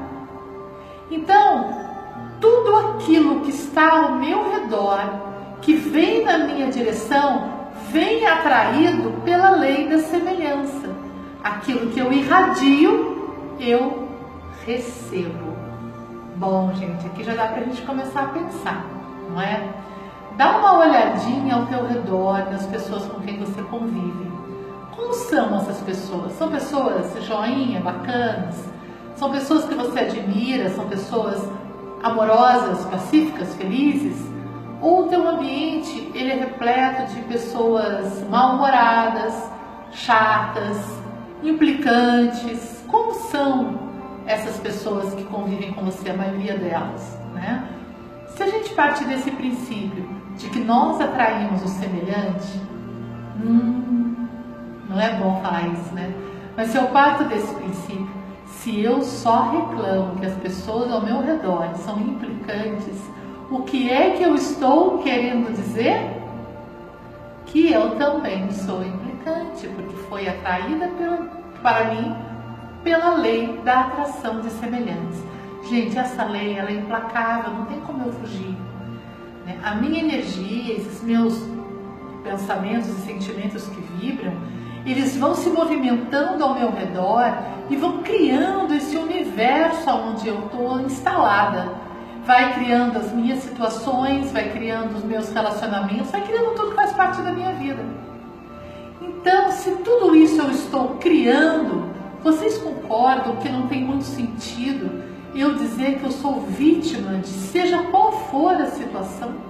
Então, 1.10 1.74
tudo 2.40 2.76
aquilo 2.76 3.42
que 3.42 3.50
está 3.50 3.98
ao 3.98 4.12
meu 4.12 4.48
redor, 4.52 5.02
que 5.60 5.74
vem 5.74 6.24
na 6.24 6.38
minha 6.38 6.68
direção, 6.68 7.52
vem 7.90 8.28
atraído 8.28 9.12
pela 9.26 9.50
lei 9.50 9.90
da 9.90 9.98
semelhança. 9.98 10.88
Aquilo 11.44 11.90
que 11.90 12.00
eu 12.00 12.14
irradio, 12.14 13.34
eu 13.60 14.08
recebo. 14.64 15.58
Bom, 16.36 16.72
gente, 16.76 17.08
aqui 17.08 17.24
já 17.24 17.34
dá 17.34 17.48
para 17.48 17.62
a 17.62 17.66
gente 17.66 17.82
começar 17.82 18.22
a 18.22 18.28
pensar, 18.28 18.86
não 19.32 19.42
é? 19.42 19.68
Dá 20.38 20.60
uma 20.60 20.78
olhadinha 20.78 21.56
ao 21.56 21.66
teu 21.66 21.88
redor, 21.88 22.52
nas 22.52 22.68
pessoas 22.68 23.04
com 23.06 23.20
quem 23.22 23.40
você 23.40 23.64
convive. 23.64 24.29
Como 25.00 25.14
são 25.14 25.56
essas 25.56 25.80
pessoas? 25.80 26.34
São 26.34 26.52
pessoas 26.52 27.26
joinha, 27.26 27.80
bacanas? 27.80 28.56
São 29.16 29.32
pessoas 29.32 29.64
que 29.64 29.74
você 29.74 30.00
admira? 30.00 30.70
São 30.72 30.90
pessoas 30.90 31.42
amorosas, 32.04 32.86
pacíficas, 32.86 33.56
felizes? 33.56 34.22
Ou 34.82 35.06
o 35.06 35.08
teu 35.08 35.26
ambiente 35.26 36.12
ele 36.14 36.32
é 36.32 36.36
repleto 36.36 37.14
de 37.14 37.22
pessoas 37.22 38.28
mal-humoradas, 38.30 39.34
chatas, 39.94 40.78
implicantes? 41.42 42.84
Como 42.86 43.14
são 43.14 43.80
essas 44.28 44.58
pessoas 44.58 45.14
que 45.14 45.24
convivem 45.24 45.72
com 45.72 45.86
você, 45.86 46.10
a 46.10 46.14
maioria 46.14 46.58
delas, 46.58 47.18
né? 47.34 47.70
Se 48.36 48.44
a 48.44 48.50
gente 48.50 48.74
partir 48.74 49.06
desse 49.06 49.32
princípio 49.32 50.10
de 50.38 50.50
que 50.50 50.60
nós 50.60 51.00
atraímos 51.00 51.64
o 51.64 51.68
semelhante, 51.70 52.62
hum, 53.42 54.09
não 54.90 55.00
é 55.00 55.14
bom 55.14 55.40
falar 55.42 55.68
isso, 55.68 55.94
né? 55.94 56.12
Mas 56.58 56.70
se 56.70 56.78
eu 56.78 56.88
parto 56.88 57.24
desse 57.26 57.54
princípio, 57.56 58.10
se 58.48 58.82
eu 58.82 59.02
só 59.02 59.52
reclamo 59.52 60.20
que 60.20 60.26
as 60.26 60.34
pessoas 60.36 60.92
ao 60.92 61.02
meu 61.02 61.22
redor 61.22 61.74
são 61.76 62.00
implicantes, 62.02 63.00
o 63.50 63.62
que 63.62 63.90
é 63.90 64.12
que 64.12 64.24
eu 64.24 64.36
estou 64.36 64.98
querendo 65.00 65.56
dizer? 65.56 66.20
Que 67.46 67.72
eu 67.72 67.96
também 67.96 68.52
sou 68.52 68.84
implicante, 68.84 69.68
porque 69.68 69.96
foi 70.10 70.28
atraída 70.28 70.88
pela, 70.98 71.18
para 71.62 71.94
mim 71.94 72.16
pela 72.84 73.16
lei 73.16 73.60
da 73.64 73.82
atração 73.82 74.42
de 74.42 74.50
semelhantes. 74.50 75.24
Gente, 75.70 75.98
essa 75.98 76.24
lei 76.26 76.58
ela 76.58 76.70
é 76.70 76.74
implacável, 76.74 77.54
não 77.54 77.66
tem 77.66 77.80
como 77.82 78.06
eu 78.06 78.14
fugir. 78.14 78.56
Né? 79.46 79.60
A 79.64 79.76
minha 79.76 80.00
energia, 80.00 80.76
esses 80.76 81.04
meus 81.04 81.44
pensamentos 82.24 82.88
e 82.88 83.02
sentimentos 83.02 83.68
que 83.68 83.82
vibram, 83.82 84.34
eles 84.92 85.16
vão 85.18 85.36
se 85.36 85.50
movimentando 85.50 86.44
ao 86.44 86.54
meu 86.54 86.72
redor 86.72 87.38
e 87.70 87.76
vão 87.76 88.02
criando 88.02 88.74
esse 88.74 88.98
universo 88.98 89.90
onde 89.90 90.28
eu 90.28 90.40
estou 90.46 90.80
instalada. 90.82 91.72
Vai 92.26 92.54
criando 92.54 92.98
as 92.98 93.12
minhas 93.12 93.40
situações, 93.40 94.32
vai 94.32 94.50
criando 94.50 94.96
os 94.98 95.04
meus 95.04 95.32
relacionamentos, 95.32 96.12
vai 96.12 96.22
criando 96.22 96.56
tudo 96.56 96.70
que 96.70 96.76
faz 96.76 96.94
parte 96.94 97.22
da 97.22 97.32
minha 97.32 97.54
vida. 97.54 97.84
Então, 99.02 99.52
se 99.52 99.72
tudo 99.78 100.16
isso 100.16 100.42
eu 100.42 100.52
estou 100.52 100.98
criando, 100.98 101.90
vocês 102.24 102.58
concordam 102.58 103.36
que 103.38 103.50
não 103.50 103.68
tem 103.68 103.84
muito 103.84 104.04
sentido 104.04 105.04
eu 105.36 105.54
dizer 105.56 106.00
que 106.00 106.06
eu 106.06 106.12
sou 106.12 106.42
vítima 106.42 107.18
de 107.18 107.28
seja 107.28 107.84
qual 107.84 108.12
for 108.12 108.54
a 108.54 108.68
situação? 108.68 109.49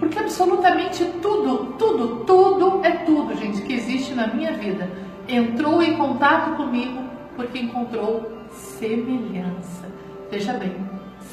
Porque 0.00 0.18
absolutamente 0.18 1.04
tudo, 1.22 1.74
tudo, 1.78 2.24
tudo 2.24 2.80
é 2.82 2.90
tudo, 2.90 3.36
gente, 3.36 3.62
que 3.62 3.74
existe 3.74 4.14
na 4.14 4.26
minha 4.26 4.52
vida 4.52 4.90
entrou 5.28 5.82
em 5.82 5.96
contato 5.96 6.56
comigo 6.56 7.04
porque 7.36 7.58
encontrou 7.58 8.30
semelhança. 8.50 9.88
Veja 10.30 10.52
bem, 10.54 10.74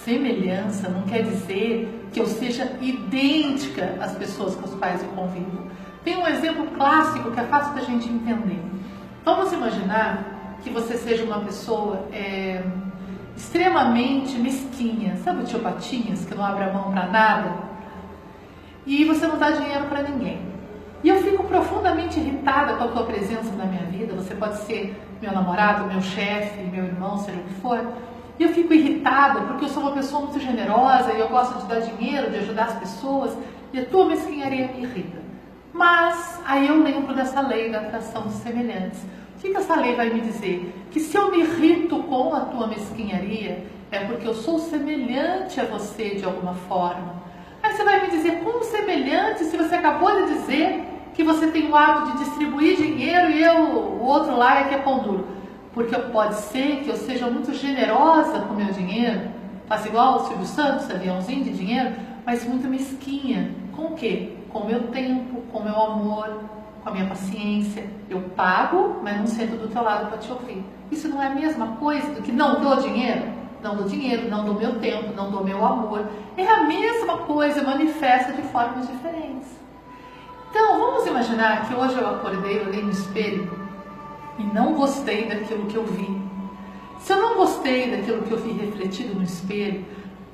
semelhança 0.04 0.90
não 0.90 1.04
quer 1.04 1.24
dizer 1.24 2.08
que 2.12 2.20
eu 2.20 2.28
seja 2.28 2.78
idêntica 2.82 3.98
às 4.00 4.16
pessoas 4.16 4.56
com 4.56 4.66
as 4.66 4.74
quais 4.76 5.02
eu 5.02 5.10
convivo. 5.10 5.68
Tem 6.04 6.18
um 6.18 6.28
exemplo 6.28 6.68
clássico 6.68 7.32
que 7.32 7.40
é 7.40 7.44
fácil 7.44 7.74
da 7.74 7.82
gente 7.82 8.08
entender. 8.08 8.62
Vamos 9.26 9.52
imaginar 9.52 10.58
que 10.64 10.70
você 10.70 10.98
seja 10.98 11.24
uma 11.24 11.40
pessoa 11.40 12.08
é, 12.12 12.64
extremamente 13.36 14.38
mesquinha, 14.38 15.18
sabe 15.18 15.44
o 15.44 15.46
tio 15.46 15.60
Patinhas 15.60 16.26
que 16.26 16.34
não 16.34 16.46
abre 16.46 16.64
a 16.64 16.74
mão 16.74 16.92
para 16.92 17.08
nada? 17.08 17.67
E 18.88 19.04
você 19.04 19.28
não 19.28 19.38
dá 19.38 19.52
dinheiro 19.52 19.84
para 19.86 20.02
ninguém. 20.02 20.40
E 21.04 21.10
eu 21.10 21.22
fico 21.22 21.44
profundamente 21.44 22.20
irritada 22.20 22.74
com 22.74 22.86
a 22.86 22.88
tua 22.88 23.04
presença 23.04 23.52
na 23.56 23.66
minha 23.66 23.84
vida. 23.84 24.16
Você 24.16 24.34
pode 24.34 24.58
ser 24.62 25.00
meu 25.22 25.32
namorado, 25.32 25.86
meu 25.86 26.02
chefe, 26.02 26.62
meu 26.64 26.86
irmão, 26.86 27.18
seja 27.18 27.38
o 27.38 27.44
que 27.44 27.54
for. 27.56 27.86
E 28.40 28.44
eu 28.44 28.50
fico 28.50 28.74
irritada 28.74 29.42
porque 29.42 29.66
eu 29.66 29.70
sou 29.70 29.84
uma 29.84 29.92
pessoa 29.92 30.22
muito 30.24 30.40
generosa 30.40 31.12
e 31.14 31.20
eu 31.20 31.28
gosto 31.28 31.60
de 31.62 31.68
dar 31.68 31.82
dinheiro, 31.82 32.32
de 32.32 32.38
ajudar 32.38 32.66
as 32.66 32.80
pessoas. 32.80 33.38
E 33.74 33.80
a 33.80 33.86
tua 33.86 34.06
mesquinharia 34.06 34.68
me 34.68 34.84
irrita. 34.84 35.18
Mas 35.74 36.42
aí 36.46 36.68
eu 36.68 36.82
lembro 36.82 37.14
dessa 37.14 37.42
lei 37.42 37.70
da 37.70 37.80
atração 37.80 38.24
de 38.24 38.34
semelhantes. 38.34 39.00
O 39.36 39.40
que, 39.40 39.50
que 39.50 39.58
essa 39.58 39.76
lei 39.76 39.96
vai 39.96 40.10
me 40.10 40.22
dizer? 40.22 40.74
Que 40.90 41.00
se 41.00 41.16
eu 41.16 41.30
me 41.30 41.42
irrito 41.42 42.02
com 42.04 42.34
a 42.34 42.42
tua 42.42 42.68
mesquinharia, 42.68 43.66
é 43.92 44.00
porque 44.00 44.28
eu 44.28 44.34
sou 44.34 44.58
semelhante 44.58 45.60
a 45.60 45.66
você 45.66 46.16
de 46.16 46.26
alguma 46.26 46.54
forma. 46.54 47.27
Aí 47.68 47.76
você 47.76 47.84
vai 47.84 48.02
me 48.02 48.08
dizer, 48.08 48.40
como 48.46 48.64
semelhante, 48.64 49.44
se 49.44 49.58
você 49.58 49.76
acabou 49.76 50.26
de 50.26 50.36
dizer 50.36 50.86
que 51.14 51.22
você 51.22 51.48
tem 51.48 51.70
o 51.70 51.76
hábito 51.76 52.14
de 52.14 52.24
distribuir 52.24 52.78
dinheiro 52.78 53.30
e 53.30 53.44
eu, 53.44 53.58
o 53.58 54.06
outro 54.06 54.38
lá 54.38 54.62
é 54.62 54.64
que 54.70 54.76
é 54.76 54.78
pão 54.78 55.00
duro. 55.00 55.28
Porque 55.74 55.94
pode 55.98 56.36
ser 56.36 56.78
que 56.78 56.90
eu 56.90 56.96
seja 56.96 57.28
muito 57.28 57.54
generosa 57.54 58.40
com 58.40 58.54
o 58.54 58.56
meu 58.58 58.72
dinheiro, 58.72 59.30
faça 59.68 59.90
igual 59.90 60.16
o 60.16 60.20
Silvio 60.28 60.46
Santos, 60.46 60.90
aviãozinho 60.90 61.44
de 61.44 61.52
dinheiro, 61.52 61.94
mas 62.26 62.48
muito 62.48 62.70
mesquinha. 62.70 63.54
Com 63.76 63.88
o 63.88 63.96
quê? 63.96 64.32
Com 64.50 64.60
o 64.60 64.66
meu 64.66 64.84
tempo, 64.84 65.42
com 65.52 65.60
o 65.60 65.64
meu 65.66 65.76
amor, 65.76 66.40
com 66.82 66.90
a 66.90 66.94
minha 66.94 67.08
paciência. 67.08 67.86
Eu 68.10 68.22
pago, 68.34 69.02
mas 69.04 69.18
não 69.18 69.28
sento 69.28 69.58
do 69.58 69.68
teu 69.68 69.84
lado 69.84 70.08
para 70.08 70.20
te 70.20 70.32
ouvir. 70.32 70.64
Isso 70.90 71.10
não 71.10 71.22
é 71.22 71.28
a 71.28 71.36
mesma 71.36 71.68
coisa 71.76 72.14
do 72.14 72.22
que 72.22 72.32
não 72.32 72.62
dou 72.62 72.78
dinheiro? 72.78 73.24
Não 73.62 73.76
do 73.76 73.84
dinheiro, 73.90 74.30
não 74.30 74.46
do 74.46 74.54
meu 74.54 74.80
tempo, 74.80 75.14
não 75.16 75.32
do 75.32 75.44
meu 75.44 75.64
amor. 75.66 76.06
É 76.36 76.48
a 76.48 76.64
mesma 76.64 77.20
coisa, 77.20 77.64
manifesta 77.64 78.34
de 78.34 78.42
formas 78.44 78.88
diferentes. 78.88 79.50
Então, 80.50 80.80
vamos 80.80 81.06
imaginar 81.06 81.68
que 81.68 81.74
hoje 81.74 81.98
eu 81.98 82.08
acordei, 82.08 82.60
olhei 82.62 82.82
no 82.82 82.92
espelho 82.92 83.50
e 84.40 84.44
não 84.44 84.74
gostei 84.74 85.28
daquilo 85.28 85.66
que 85.66 85.76
eu 85.76 85.86
vi. 85.86 86.22
Se 87.00 87.14
eu 87.14 87.22
não 87.22 87.36
gostei 87.36 87.92
daquilo 87.92 88.24
que 88.24 88.32
eu 88.32 88.38
vi 88.38 88.52
refletido 88.52 89.16
no 89.16 89.24
espelho, 89.24 89.86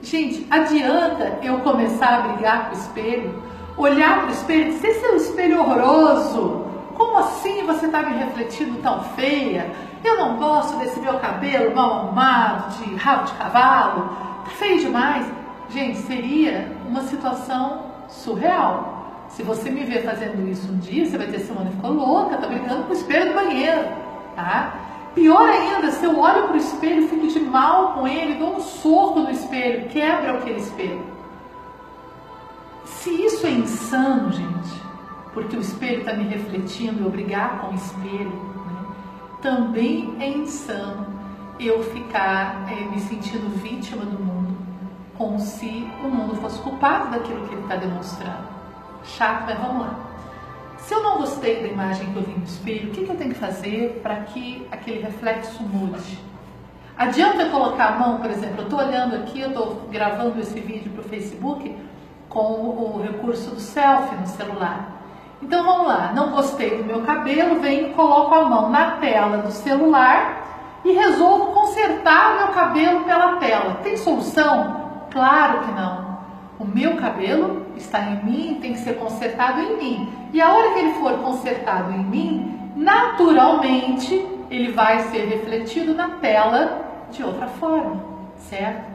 gente, 0.01 0.45
adianta 0.49 1.39
eu 1.41 1.59
começar 1.59 2.19
a 2.19 2.27
brigar 2.29 2.69
com 2.69 2.75
o 2.75 2.79
espelho, 2.79 3.43
olhar 3.77 4.21
para 4.21 4.29
o 4.29 4.31
espelho 4.31 4.69
e 4.69 4.73
dizer: 4.73 4.87
esse 4.87 5.05
é 5.05 5.11
um 5.11 5.15
espelho 5.15 5.59
horroroso. 5.59 6.65
Como 6.95 7.17
assim 7.17 7.63
você 7.65 7.87
está 7.87 8.03
me 8.03 8.17
refletindo 8.17 8.81
tão 8.81 9.03
feia? 9.15 9.71
Eu 10.03 10.17
não 10.17 10.37
gosto 10.37 10.77
desse 10.79 10.99
meu 10.99 11.17
cabelo 11.19 11.73
mal 11.73 11.93
arrumado, 11.93 12.77
de 12.77 12.95
rabo 12.95 13.25
de 13.25 13.33
cavalo, 13.33 14.09
tá 14.43 14.51
feio 14.51 14.79
demais. 14.79 15.25
Gente, 15.69 15.99
seria 15.99 16.75
uma 16.87 17.03
situação 17.03 17.83
surreal. 18.09 19.25
Se 19.29 19.41
você 19.41 19.69
me 19.69 19.83
ver 19.83 20.03
fazendo 20.03 20.47
isso 20.47 20.71
um 20.71 20.77
dia, 20.77 21.05
você 21.05 21.17
vai 21.17 21.27
ter 21.27 21.39
semana 21.39 21.71
ficou 21.71 21.91
louca, 21.91 22.37
tá 22.37 22.47
brincando 22.47 22.83
com 22.83 22.89
o 22.91 22.95
espelho 22.95 23.29
do 23.29 23.33
banheiro, 23.33 23.87
tá? 24.35 24.75
Pior 25.15 25.47
ainda, 25.47 25.91
se 25.91 26.05
eu 26.05 26.19
olho 26.19 26.43
para 26.43 26.53
o 26.53 26.57
espelho, 26.57 27.07
fico 27.07 27.27
de 27.27 27.39
mal 27.39 27.93
com 27.93 28.07
ele, 28.07 28.35
dou 28.35 28.57
um 28.57 28.59
soco 28.59 29.21
no 29.21 29.31
espelho, 29.31 29.87
quebra 29.89 30.33
aquele 30.33 30.59
espelho. 30.59 31.01
Se 32.85 33.09
isso 33.09 33.45
é 33.45 33.51
insano, 33.51 34.31
gente, 34.31 34.81
porque 35.33 35.55
o 35.55 35.61
espelho 35.61 35.99
está 35.99 36.13
me 36.13 36.23
refletindo, 36.23 37.03
eu 37.03 37.09
brigar 37.09 37.59
com 37.59 37.71
o 37.71 37.75
espelho, 37.75 38.31
também 39.43 40.15
é 40.21 40.29
insano 40.29 41.05
eu 41.59 41.83
ficar 41.83 42.65
é, 42.71 42.75
me 42.85 42.99
sentindo 43.01 43.49
vítima 43.61 44.05
do 44.05 44.17
mundo, 44.17 44.57
como 45.17 45.37
se 45.37 45.85
o 46.01 46.07
mundo 46.07 46.35
fosse 46.37 46.59
culpado 46.61 47.11
daquilo 47.11 47.45
que 47.47 47.53
ele 47.53 47.61
está 47.61 47.75
demonstrando. 47.75 48.47
Chato, 49.03 49.43
mas 49.45 49.59
vamos 49.59 49.81
lá. 49.81 49.99
Se 50.77 50.93
eu 50.93 51.03
não 51.03 51.17
gostei 51.17 51.61
da 51.61 51.67
imagem 51.67 52.11
que 52.11 52.15
eu 52.15 52.23
vi 52.23 52.31
no 52.31 52.43
espelho, 52.43 52.89
o 52.89 52.91
que, 52.91 53.03
que 53.03 53.11
eu 53.11 53.15
tenho 53.17 53.33
que 53.33 53.39
fazer 53.39 53.99
para 54.01 54.15
que 54.21 54.65
aquele 54.71 55.01
reflexo 55.01 55.61
mude? 55.61 56.19
Adianta 56.97 57.43
eu 57.43 57.51
colocar 57.51 57.87
a 57.87 57.99
mão, 57.99 58.19
por 58.19 58.29
exemplo, 58.29 58.59
eu 58.59 58.63
estou 58.63 58.79
olhando 58.79 59.15
aqui, 59.15 59.41
eu 59.41 59.49
estou 59.49 59.87
gravando 59.91 60.39
esse 60.39 60.59
vídeo 60.59 60.91
para 60.91 61.01
o 61.01 61.09
Facebook 61.09 61.75
com 62.29 62.41
o 62.43 63.01
recurso 63.01 63.51
do 63.51 63.59
selfie 63.59 64.15
no 64.15 64.27
celular. 64.27 64.92
Então 65.43 65.61
vamos 65.61 65.87
lá, 65.87 66.13
não 66.15 66.31
gostei 66.31 66.77
do 66.77 66.85
meu 66.85 67.01
cabelo, 67.01 67.59
venho 67.59 67.93
coloco 67.93 68.33
a 68.33 68.45
mão 68.45 68.69
na 68.69 68.91
tela 68.91 69.39
do 69.39 69.51
celular 69.51 70.79
e 70.85 70.93
resolvo 70.93 71.47
consertar 71.47 72.37
meu 72.37 72.47
cabelo 72.47 73.03
pela 73.03 73.35
tela. 73.35 73.75
Tem 73.83 73.97
solução? 73.97 75.05
Claro 75.11 75.59
que 75.59 75.71
não. 75.73 76.17
O 76.57 76.65
meu 76.65 76.95
cabelo 76.95 77.65
está 77.75 77.99
em 78.09 78.23
mim, 78.23 78.59
tem 78.61 78.71
que 78.71 78.79
ser 78.79 78.93
consertado 78.93 79.59
em 79.59 79.77
mim. 79.77 80.13
E 80.31 80.41
a 80.41 80.53
hora 80.53 80.71
que 80.71 80.79
ele 80.79 80.93
for 80.93 81.11
consertado 81.19 81.91
em 81.91 82.05
mim, 82.05 82.71
naturalmente 82.77 84.25
ele 84.49 84.71
vai 84.71 84.99
ser 85.09 85.25
refletido 85.25 85.93
na 85.93 86.07
tela 86.21 86.85
de 87.11 87.21
outra 87.21 87.47
forma, 87.47 88.01
certo? 88.37 88.93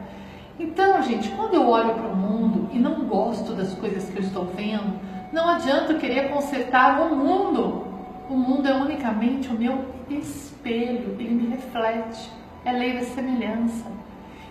Então, 0.59 0.99
gente, 1.03 1.29
quando 1.29 1.53
eu 1.53 1.69
olho 1.69 1.93
para 1.93 2.07
o 2.07 2.15
mundo 2.15 2.69
e 2.73 2.79
não 2.79 3.05
gosto 3.05 3.53
das 3.53 3.75
coisas 3.75 4.09
que 4.09 4.17
eu 4.17 4.23
estou 4.23 4.45
vendo, 4.45 5.08
não 5.31 5.47
adianta 5.47 5.93
querer 5.93 6.29
consertar 6.29 7.01
o 7.01 7.15
mundo. 7.15 7.85
O 8.29 8.35
mundo 8.35 8.67
é 8.67 8.73
unicamente 8.73 9.47
o 9.47 9.53
meu 9.53 9.85
espelho, 10.09 11.15
ele 11.19 11.29
me 11.29 11.55
reflete. 11.55 12.31
É 12.65 12.71
lei 12.71 12.93
da 12.93 13.03
semelhança. 13.03 13.85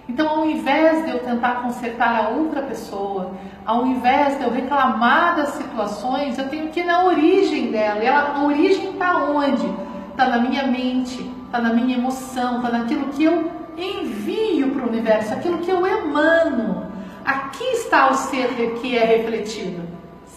Então, 0.08 0.28
ao 0.28 0.46
invés 0.46 1.04
de 1.04 1.10
eu 1.10 1.18
tentar 1.18 1.62
consertar 1.62 2.24
a 2.24 2.28
outra 2.30 2.62
pessoa, 2.62 3.32
ao 3.66 3.86
invés 3.86 4.38
de 4.38 4.44
eu 4.44 4.50
reclamar 4.50 5.36
das 5.36 5.50
situações, 5.50 6.38
eu 6.38 6.48
tenho 6.48 6.68
que 6.68 6.80
ir 6.80 6.84
na 6.84 7.04
origem 7.04 7.70
dela. 7.70 8.02
E 8.02 8.06
ela, 8.06 8.36
a 8.36 8.44
origem 8.44 8.92
está 8.92 9.16
onde? 9.16 9.68
Está 10.10 10.28
na 10.28 10.38
minha 10.38 10.66
mente, 10.66 11.20
está 11.44 11.60
na 11.60 11.74
minha 11.74 11.98
emoção, 11.98 12.56
está 12.56 12.70
naquilo 12.70 13.08
que 13.08 13.24
eu 13.24 13.52
envio 13.76 14.70
para 14.70 14.86
o 14.86 14.88
universo, 14.88 15.34
aquilo 15.34 15.58
que 15.58 15.70
eu 15.70 15.86
emano. 15.86 16.86
Aqui 17.24 17.64
está 17.64 18.10
o 18.10 18.14
ser 18.14 18.48
que 18.80 18.96
é 18.96 19.04
refletido 19.04 19.87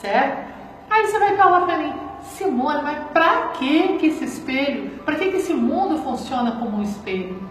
certo? 0.02 0.52
Aí 0.90 1.08
você 1.08 1.20
vai 1.20 1.38
falar 1.38 1.62
para 1.62 1.78
mim, 1.78 1.94
Simone, 2.24 2.82
mas 2.82 2.98
para 3.14 3.50
que 3.50 3.98
que 4.00 4.08
esse 4.08 4.26
espelho, 4.26 4.90
para 5.06 5.16
que 5.16 5.30
que 5.30 5.38
esse 5.38 5.54
mundo 5.54 6.00
funciona 6.00 6.52
como 6.54 6.78
um 6.78 6.84
espelho? 6.84 7.42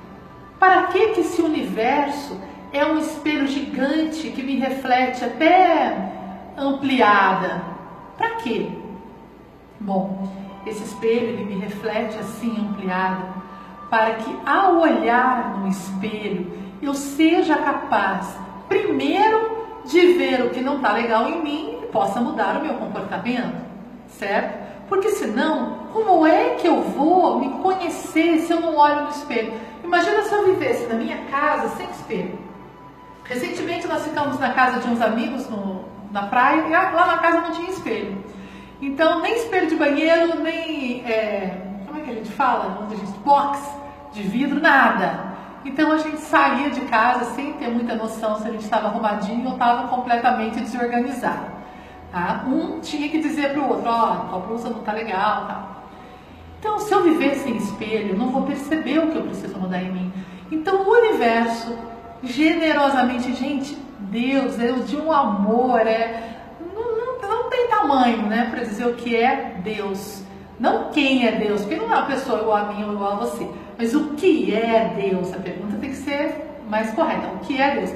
Para 0.58 0.88
que 0.88 1.08
que 1.08 1.20
esse 1.20 1.40
universo 1.40 2.38
é 2.72 2.84
um 2.84 2.98
espelho 2.98 3.46
gigante 3.46 4.28
que 4.30 4.42
me 4.42 4.56
reflete 4.56 5.24
até 5.24 6.12
ampliada. 6.56 7.62
Para 8.18 8.30
quê? 8.36 8.68
Bom, 9.80 10.28
esse 10.66 10.84
espelho 10.84 11.28
ele 11.28 11.44
me 11.44 11.60
reflete 11.60 12.18
assim 12.18 12.54
ampliado 12.60 13.40
para 13.88 14.14
que 14.14 14.36
ao 14.44 14.78
olhar 14.78 15.58
no 15.58 15.68
espelho 15.68 16.52
eu 16.82 16.94
seja 16.94 17.56
capaz, 17.56 18.38
primeiro, 18.68 19.58
de 19.84 20.12
ver 20.12 20.44
o 20.44 20.50
que 20.50 20.60
não 20.60 20.76
está 20.76 20.92
legal 20.92 21.26
em 21.26 21.42
mim 21.42 21.79
possa 21.92 22.20
mudar 22.20 22.58
o 22.58 22.62
meu 22.62 22.74
comportamento, 22.74 23.56
certo? 24.08 24.70
Porque 24.88 25.10
senão, 25.10 25.86
como 25.92 26.26
é 26.26 26.56
que 26.56 26.66
eu 26.66 26.82
vou 26.82 27.38
me 27.38 27.50
conhecer 27.62 28.40
se 28.40 28.52
eu 28.52 28.60
não 28.60 28.76
olho 28.76 29.02
no 29.02 29.10
espelho? 29.10 29.52
Imagina 29.84 30.22
se 30.22 30.32
eu 30.32 30.46
vivesse 30.46 30.86
na 30.86 30.94
minha 30.94 31.18
casa 31.30 31.68
sem 31.76 31.88
espelho. 31.90 32.38
Recentemente 33.24 33.86
nós 33.86 34.02
ficamos 34.02 34.38
na 34.40 34.52
casa 34.52 34.80
de 34.80 34.88
uns 34.88 35.00
amigos 35.00 35.48
no, 35.48 35.84
na 36.10 36.22
praia 36.22 36.66
e 36.66 36.70
lá 36.70 37.06
na 37.06 37.18
casa 37.18 37.40
não 37.40 37.52
tinha 37.52 37.70
espelho. 37.70 38.24
Então, 38.80 39.20
nem 39.20 39.36
espelho 39.36 39.68
de 39.68 39.76
banheiro, 39.76 40.40
nem. 40.40 41.04
É, 41.04 41.56
como 41.86 42.00
é 42.00 42.02
que 42.02 42.10
a 42.10 42.14
gente 42.14 42.32
fala? 42.32 42.80
Onde 42.82 42.94
a 42.94 42.98
gente, 42.98 43.12
box 43.20 43.80
de 44.12 44.22
vidro, 44.22 44.60
nada. 44.60 45.30
Então 45.64 45.92
a 45.92 45.98
gente 45.98 46.18
saía 46.18 46.70
de 46.70 46.80
casa 46.82 47.34
sem 47.34 47.52
ter 47.54 47.68
muita 47.68 47.94
noção 47.94 48.36
se 48.36 48.48
a 48.48 48.50
gente 48.50 48.64
estava 48.64 48.88
arrumadinho 48.88 49.46
ou 49.46 49.52
estava 49.52 49.88
completamente 49.88 50.58
desorganizado. 50.60 51.60
Tá? 52.12 52.44
Um 52.46 52.80
tinha 52.80 53.08
que 53.08 53.18
dizer 53.20 53.52
para 53.52 53.62
o 53.62 53.68
outro: 53.68 53.88
ó, 53.88 54.28
oh, 54.32 54.36
a 54.36 54.38
blusa 54.40 54.68
não 54.68 54.80
está 54.80 54.92
legal. 54.92 55.46
Tá? 55.46 55.70
Então, 56.58 56.78
se 56.78 56.92
eu 56.92 57.02
viver 57.02 57.36
sem 57.36 57.56
espelho, 57.56 58.16
não 58.16 58.30
vou 58.30 58.42
perceber 58.42 58.98
o 58.98 59.10
que 59.10 59.16
eu 59.16 59.22
preciso 59.22 59.58
mudar 59.58 59.82
em 59.82 59.92
mim. 59.92 60.12
Então, 60.52 60.82
o 60.82 60.90
universo, 60.90 61.74
generosamente, 62.22 63.32
gente, 63.34 63.74
Deus, 63.98 64.58
é 64.58 64.72
de 64.72 64.96
um 64.96 65.10
amor, 65.10 65.80
é, 65.80 66.38
não, 66.74 66.96
não, 66.96 67.28
não 67.28 67.48
tem 67.48 67.68
tamanho 67.68 68.26
né, 68.26 68.48
para 68.50 68.64
dizer 68.64 68.86
o 68.86 68.94
que 68.94 69.16
é 69.16 69.58
Deus. 69.62 70.22
Não 70.58 70.90
quem 70.90 71.26
é 71.26 71.32
Deus, 71.32 71.62
porque 71.62 71.76
não 71.76 71.84
é 71.84 71.96
uma 71.96 72.06
pessoa 72.06 72.40
igual 72.40 72.56
a 72.56 72.64
mim 72.72 72.84
ou 72.84 72.92
igual 72.92 73.12
a 73.12 73.16
você. 73.16 73.48
Mas 73.78 73.94
o 73.94 74.10
que 74.10 74.54
é 74.54 74.92
Deus? 74.94 75.32
A 75.32 75.38
pergunta 75.38 75.78
tem 75.78 75.88
que 75.88 75.96
ser 75.96 76.60
mais 76.68 76.90
correta. 76.92 77.28
O 77.28 77.38
que 77.38 77.58
é 77.58 77.76
Deus? 77.76 77.90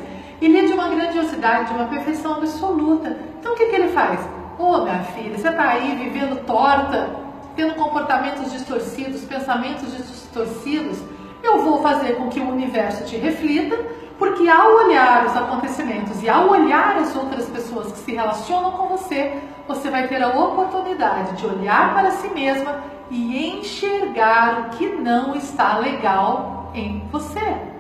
Ele 0.45 0.59
é 0.59 0.65
de 0.67 0.75
uma 0.75 0.89
grandiosidade, 0.89 1.69
de 1.69 1.75
uma 1.75 1.87
perfeição 1.87 2.35
absoluta. 2.35 3.17
Então 3.41 3.55
o 3.55 3.57
que, 3.57 3.65
que 3.65 3.77
ele 3.77 3.89
faz? 3.89 4.21
Ô 4.59 4.65
oh, 4.65 4.83
minha 4.83 5.03
filha, 5.03 5.39
você 5.39 5.49
está 5.49 5.71
aí 5.71 5.97
vivendo 5.97 6.45
torta, 6.45 7.09
tendo 7.57 7.75
comportamentos 7.77 8.53
distorcidos, 8.53 9.25
pensamentos 9.25 9.97
distorcidos. 9.97 10.99
Eu 11.43 11.63
vou 11.63 11.81
fazer 11.81 12.17
com 12.17 12.29
que 12.29 12.41
o 12.41 12.51
universo 12.51 13.05
te 13.05 13.17
reflita, 13.17 13.75
porque 14.19 14.47
ao 14.47 14.71
olhar 14.85 15.25
os 15.25 15.35
acontecimentos 15.35 16.23
e 16.23 16.29
ao 16.29 16.51
olhar 16.51 16.99
as 16.99 17.17
outras 17.17 17.49
pessoas 17.49 17.93
que 17.93 17.99
se 18.01 18.13
relacionam 18.13 18.73
com 18.73 18.89
você, 18.89 19.39
você 19.67 19.89
vai 19.89 20.09
ter 20.09 20.23
a 20.23 20.29
oportunidade 20.29 21.39
de 21.39 21.47
olhar 21.47 21.95
para 21.95 22.11
si 22.11 22.29
mesma 22.29 22.85
e 23.11 23.49
enxergar 23.49 24.61
o 24.61 24.77
que 24.77 24.89
não 24.89 25.35
está 25.35 25.79
legal 25.79 26.71
em 26.75 27.09
você. 27.11 27.74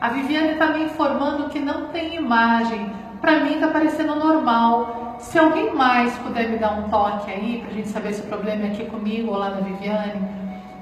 A 0.00 0.10
Viviane 0.10 0.52
está 0.52 0.68
me 0.68 0.84
informando 0.84 1.48
que 1.48 1.58
não 1.58 1.88
tem 1.88 2.14
imagem. 2.14 2.92
Para 3.20 3.40
mim 3.40 3.54
está 3.54 3.66
parecendo 3.66 4.14
normal. 4.14 5.16
Se 5.18 5.36
alguém 5.36 5.74
mais 5.74 6.16
puder 6.18 6.48
me 6.48 6.56
dar 6.56 6.78
um 6.78 6.88
toque 6.88 7.32
aí, 7.32 7.60
para 7.60 7.70
a 7.70 7.74
gente 7.74 7.88
saber 7.88 8.12
se 8.12 8.20
o 8.20 8.26
problema 8.26 8.66
é 8.66 8.68
aqui 8.68 8.84
comigo 8.86 9.32
ou 9.32 9.38
lá 9.38 9.50
na 9.50 9.60
Viviane. 9.60 10.22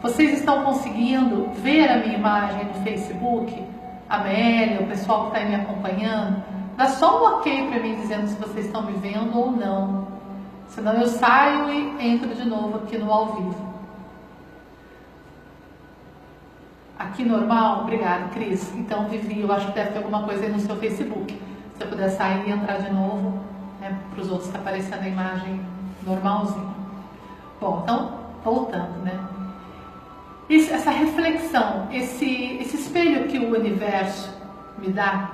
Vocês 0.03 0.39
estão 0.39 0.63
conseguindo 0.63 1.49
ver 1.63 1.89
a 1.89 1.97
minha 1.97 2.19
imagem 2.19 2.67
no 2.67 2.75
Facebook? 2.85 3.65
Amélia, 4.07 4.83
o 4.83 4.87
pessoal 4.87 5.31
que 5.31 5.39
está 5.39 5.49
me 5.49 5.55
acompanhando? 5.55 6.45
Dá 6.77 6.87
só 6.87 7.23
um 7.23 7.39
ok 7.39 7.69
para 7.69 7.81
mim 7.81 7.95
dizendo 7.95 8.29
se 8.29 8.37
vocês 8.37 8.67
estão 8.67 8.83
me 8.83 8.93
vendo 8.99 9.35
ou 9.35 9.51
não. 9.51 10.09
Senão 10.69 10.93
eu 10.93 11.07
saio 11.07 11.71
e 11.71 12.07
entro 12.07 12.35
de 12.35 12.47
novo 12.47 12.77
aqui 12.77 12.99
no 12.99 13.11
ao 13.11 13.35
vivo. 13.35 13.76
Aqui 16.99 17.25
normal? 17.25 17.83
Obrigada, 17.83 18.29
Cris. 18.29 18.73
Então, 18.75 19.09
Vivi, 19.09 19.41
eu 19.41 19.53
acho 19.53 19.67
que 19.67 19.73
deve 19.73 19.91
ter 19.91 19.99
alguma 19.99 20.23
coisa 20.23 20.45
aí 20.45 20.51
no 20.51 20.59
seu 20.59 20.77
Facebook. 20.77 21.33
Se 21.33 21.79
você 21.79 21.85
puder 21.85 22.09
sair 22.09 22.49
e 22.49 22.51
entrar 22.51 22.79
de 22.79 22.91
novo, 22.91 23.39
né, 23.81 23.99
para 24.11 24.23
os 24.23 24.31
outros 24.31 24.47
que 24.47 24.55
tá 24.55 24.61
aparecendo 24.61 25.03
a 25.03 25.09
imagem 25.09 25.61
normalzinha. 26.07 26.75
Bom, 27.61 27.81
então, 27.83 28.21
voltando, 28.43 29.03
né? 29.03 29.19
Esse, 30.49 30.73
essa 30.73 30.91
reflexão, 30.91 31.89
esse, 31.91 32.59
esse 32.61 32.77
espelho 32.77 33.27
que 33.27 33.39
o 33.39 33.55
universo 33.55 34.31
me 34.79 34.89
dá, 34.89 35.31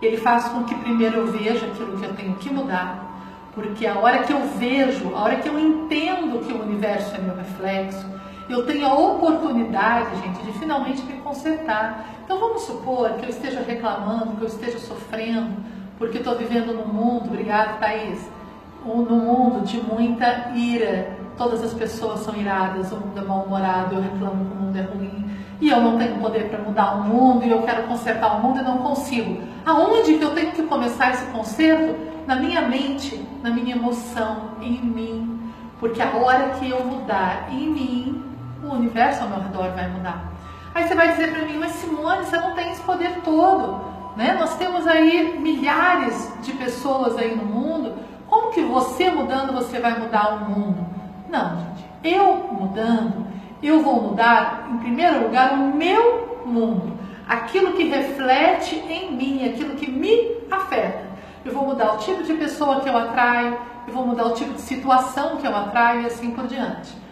ele 0.00 0.16
faz 0.16 0.48
com 0.48 0.64
que 0.64 0.74
primeiro 0.76 1.16
eu 1.16 1.26
veja 1.26 1.66
aquilo 1.66 1.98
que 1.98 2.04
eu 2.04 2.14
tenho 2.14 2.34
que 2.36 2.50
mudar, 2.50 3.04
porque 3.54 3.86
a 3.86 3.98
hora 3.98 4.22
que 4.22 4.32
eu 4.32 4.46
vejo, 4.56 5.14
a 5.14 5.22
hora 5.22 5.36
que 5.36 5.48
eu 5.48 5.58
entendo 5.58 6.44
que 6.46 6.52
o 6.52 6.62
universo 6.62 7.14
é 7.16 7.18
meu 7.18 7.34
reflexo, 7.34 8.13
eu 8.48 8.66
tenho 8.66 8.86
a 8.86 8.94
oportunidade, 8.94 10.16
gente, 10.22 10.42
de 10.42 10.52
finalmente 10.58 11.02
me 11.02 11.14
consertar. 11.14 12.06
Então 12.24 12.38
vamos 12.38 12.62
supor 12.62 13.10
que 13.14 13.24
eu 13.24 13.30
esteja 13.30 13.60
reclamando, 13.60 14.36
que 14.36 14.42
eu 14.42 14.48
esteja 14.48 14.78
sofrendo, 14.78 15.52
porque 15.98 16.18
estou 16.18 16.36
vivendo 16.36 16.74
num 16.74 16.92
mundo, 16.92 17.26
obrigado 17.26 17.78
Thaís, 17.78 18.28
num 18.84 19.04
mundo 19.04 19.64
de 19.64 19.80
muita 19.80 20.50
ira. 20.54 21.16
Todas 21.36 21.64
as 21.64 21.74
pessoas 21.74 22.20
são 22.20 22.36
iradas, 22.36 22.92
o 22.92 22.96
mundo 22.96 23.18
é 23.18 23.22
mal-humorado, 23.22 23.96
eu 23.96 24.02
reclamo 24.02 24.44
que 24.44 24.52
o 24.52 24.56
mundo 24.56 24.76
é 24.76 24.82
ruim, 24.82 25.30
e 25.60 25.68
eu 25.68 25.80
não 25.80 25.98
tenho 25.98 26.18
poder 26.18 26.48
para 26.48 26.60
mudar 26.60 26.94
o 26.94 27.02
mundo, 27.02 27.44
e 27.44 27.50
eu 27.50 27.62
quero 27.62 27.84
consertar 27.84 28.36
o 28.36 28.42
mundo 28.42 28.60
e 28.60 28.62
não 28.62 28.78
consigo. 28.78 29.42
Aonde 29.66 30.14
que 30.14 30.22
eu 30.22 30.30
tenho 30.32 30.52
que 30.52 30.62
começar 30.62 31.10
esse 31.10 31.24
conserto? 31.32 32.14
Na 32.26 32.36
minha 32.36 32.62
mente, 32.62 33.26
na 33.42 33.50
minha 33.50 33.74
emoção, 33.74 34.50
em 34.62 34.80
mim. 34.80 35.40
Porque 35.80 36.00
a 36.00 36.16
hora 36.16 36.50
que 36.50 36.70
eu 36.70 36.84
mudar 36.84 37.48
em 37.50 37.68
mim, 37.68 38.22
o 38.68 38.74
universo 38.74 39.22
ao 39.22 39.28
meu 39.28 39.40
redor 39.40 39.70
vai 39.72 39.88
mudar. 39.88 40.32
Aí 40.74 40.88
você 40.88 40.94
vai 40.94 41.12
dizer 41.12 41.30
para 41.30 41.44
mim, 41.44 41.56
mas 41.58 41.72
Simone, 41.72 42.24
você 42.24 42.36
não 42.36 42.54
tem 42.54 42.72
esse 42.72 42.82
poder 42.82 43.20
todo, 43.24 43.80
né? 44.16 44.36
Nós 44.38 44.56
temos 44.56 44.86
aí 44.86 45.38
milhares 45.38 46.32
de 46.42 46.52
pessoas 46.52 47.16
aí 47.16 47.34
no 47.34 47.44
mundo. 47.44 47.94
Como 48.28 48.50
que 48.50 48.62
você 48.62 49.10
mudando 49.10 49.52
você 49.52 49.78
vai 49.78 49.98
mudar 49.98 50.34
o 50.34 50.50
mundo? 50.50 50.84
Não, 51.28 51.58
gente. 51.58 51.84
Eu 52.02 52.48
mudando, 52.52 53.26
eu 53.62 53.82
vou 53.82 54.02
mudar, 54.02 54.68
em 54.72 54.78
primeiro 54.78 55.22
lugar, 55.22 55.52
o 55.52 55.74
meu 55.74 56.42
mundo. 56.44 56.98
Aquilo 57.28 57.72
que 57.72 57.84
reflete 57.84 58.76
em 58.76 59.16
mim, 59.16 59.48
aquilo 59.48 59.76
que 59.76 59.90
me 59.90 60.36
afeta. 60.50 61.04
Eu 61.44 61.52
vou 61.52 61.66
mudar 61.66 61.94
o 61.94 61.98
tipo 61.98 62.22
de 62.22 62.34
pessoa 62.34 62.80
que 62.80 62.88
eu 62.88 62.96
atraio, 62.96 63.56
eu 63.86 63.94
vou 63.94 64.06
mudar 64.06 64.26
o 64.26 64.32
tipo 64.32 64.52
de 64.54 64.60
situação 64.60 65.36
que 65.36 65.46
eu 65.46 65.54
atraio 65.54 66.02
e 66.02 66.06
assim 66.06 66.30
por 66.32 66.46
diante. 66.46 67.03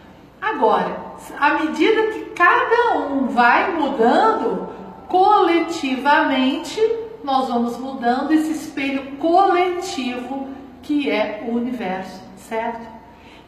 Agora, 0.42 0.96
à 1.38 1.54
medida 1.54 2.08
que 2.08 2.24
cada 2.34 2.98
um 2.98 3.28
vai 3.28 3.70
mudando, 3.70 4.68
coletivamente, 5.06 6.80
nós 7.22 7.46
vamos 7.46 7.78
mudando 7.78 8.32
esse 8.32 8.50
espelho 8.50 9.18
coletivo 9.18 10.48
que 10.82 11.08
é 11.08 11.44
o 11.46 11.52
universo, 11.52 12.20
certo? 12.36 12.84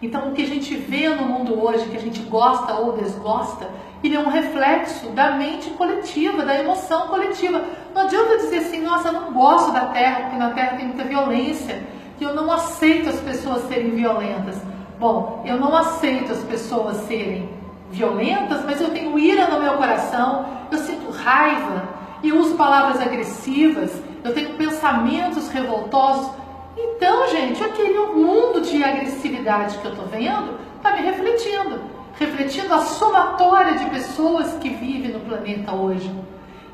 Então, 0.00 0.28
o 0.28 0.32
que 0.34 0.42
a 0.42 0.46
gente 0.46 0.76
vê 0.76 1.08
no 1.08 1.26
mundo 1.26 1.60
hoje, 1.60 1.88
que 1.88 1.96
a 1.96 2.00
gente 2.00 2.20
gosta 2.20 2.74
ou 2.74 2.92
desgosta, 2.92 3.68
ele 4.02 4.14
é 4.14 4.20
um 4.20 4.28
reflexo 4.28 5.08
da 5.08 5.32
mente 5.32 5.70
coletiva, 5.70 6.44
da 6.44 6.60
emoção 6.60 7.08
coletiva. 7.08 7.60
Não 7.92 8.02
adianta 8.02 8.36
dizer 8.36 8.58
assim, 8.58 8.80
nossa, 8.80 9.10
não 9.10 9.32
gosto 9.32 9.72
da 9.72 9.86
Terra, 9.86 10.20
porque 10.20 10.36
na 10.36 10.50
Terra 10.50 10.76
tem 10.76 10.86
muita 10.86 11.02
violência, 11.02 11.82
que 12.18 12.24
eu 12.24 12.34
não 12.34 12.52
aceito 12.52 13.08
as 13.08 13.18
pessoas 13.20 13.66
serem 13.66 13.90
violentas. 13.90 14.56
Bom, 15.04 15.42
eu 15.44 15.60
não 15.60 15.76
aceito 15.76 16.32
as 16.32 16.42
pessoas 16.44 16.96
serem 17.06 17.46
violentas, 17.90 18.64
mas 18.64 18.80
eu 18.80 18.88
tenho 18.88 19.18
ira 19.18 19.48
no 19.48 19.60
meu 19.60 19.74
coração, 19.74 20.46
eu 20.72 20.78
sinto 20.78 21.10
raiva 21.10 21.86
e 22.22 22.32
uso 22.32 22.54
palavras 22.54 23.02
agressivas, 23.02 24.02
eu 24.24 24.32
tenho 24.32 24.54
pensamentos 24.54 25.50
revoltosos. 25.50 26.30
Então, 26.74 27.28
gente, 27.28 27.62
aquele 27.62 27.98
mundo 28.14 28.62
de 28.62 28.82
agressividade 28.82 29.76
que 29.76 29.84
eu 29.84 29.90
estou 29.90 30.06
vendo 30.06 30.58
está 30.76 30.92
me 30.96 31.02
refletindo, 31.02 31.82
refletindo 32.18 32.72
a 32.72 32.78
somatória 32.78 33.74
de 33.74 33.84
pessoas 33.90 34.54
que 34.54 34.70
vivem 34.70 35.12
no 35.12 35.20
planeta 35.20 35.74
hoje. 35.74 36.10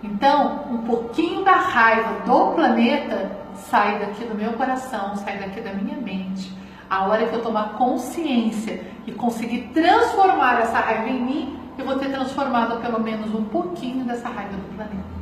Então, 0.05 0.67
um 0.71 0.79
pouquinho 0.83 1.43
da 1.43 1.55
raiva 1.55 2.21
do 2.25 2.53
planeta 2.53 3.29
sai 3.57 3.99
daqui 3.99 4.25
do 4.25 4.37
meu 4.37 4.53
coração, 4.53 5.17
sai 5.17 5.39
daqui 5.39 5.61
da 5.61 5.73
minha 5.73 5.97
mente. 5.97 6.60
A 6.91 7.05
hora 7.05 7.29
que 7.29 7.35
eu 7.35 7.41
tomar 7.41 7.75
consciência 7.75 8.85
e 9.07 9.13
conseguir 9.13 9.71
transformar 9.73 10.61
essa 10.61 10.81
raiva 10.81 11.09
em 11.09 11.23
mim, 11.23 11.61
eu 11.79 11.85
vou 11.85 11.97
ter 11.97 12.11
transformado 12.11 12.81
pelo 12.81 12.99
menos 13.01 13.33
um 13.33 13.45
pouquinho 13.45 14.05
dessa 14.05 14.29
raiva 14.29 14.55
do 14.55 14.75
planeta. 14.75 15.21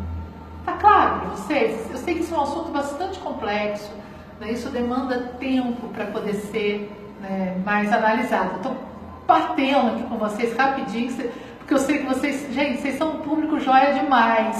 Tá 0.65 0.73
claro 0.73 1.21
para 1.21 1.29
vocês? 1.31 1.91
Eu 1.91 1.99
sei 1.99 2.15
que 2.15 2.21
isso 2.21 2.35
é 2.35 2.39
um 2.39 2.43
assunto 2.43 2.71
bastante 2.71 3.19
complexo, 3.19 3.93
né? 4.41 4.51
isso 4.53 4.71
demanda 4.71 5.35
tempo 5.39 5.89
para 5.89 6.07
poder 6.07 6.35
ser 6.35 6.91
né, 7.21 7.61
mais 7.65 7.93
analisado. 7.93 8.57
Estou 8.57 8.75
batendo 9.27 9.89
aqui 9.89 10.03
com 10.05 10.17
vocês 10.17 10.57
rapidinho, 10.57 11.15
porque 11.59 11.75
eu 11.75 11.79
sei 11.79 11.99
que 11.99 12.07
vocês, 12.07 12.53
gente, 12.55 12.81
vocês 12.81 12.97
são 12.97 13.11
um 13.11 13.19
público 13.19 13.61
joia 13.61 13.93
demais. 13.93 14.57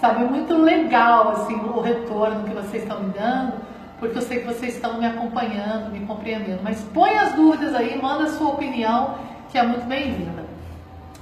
sabe? 0.00 0.24
É 0.24 0.26
muito 0.26 0.54
legal 0.56 1.30
assim 1.30 1.54
o 1.54 1.80
retorno 1.80 2.42
que 2.44 2.54
vocês 2.54 2.82
estão 2.82 3.00
me 3.02 3.10
dando, 3.10 3.52
porque 4.00 4.16
eu 4.16 4.22
sei 4.22 4.40
que 4.40 4.46
vocês 4.46 4.74
estão 4.74 4.98
me 4.98 5.06
acompanhando, 5.06 5.92
me 5.92 6.00
compreendendo. 6.06 6.60
Mas 6.64 6.80
põe 6.94 7.10
as 7.18 7.34
dúvidas 7.34 7.74
aí, 7.74 8.00
manda 8.00 8.24
a 8.24 8.30
sua 8.30 8.48
opinião, 8.48 9.16
que 9.52 9.58
é 9.58 9.62
muito 9.62 9.84
bem-vinda. 9.86 10.44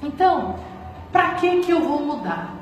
Então, 0.01 0.55
para 1.13 1.35
que 1.35 1.61
que 1.61 1.73
eu 1.73 1.81
vou 1.81 2.01
mudar? 2.01 2.55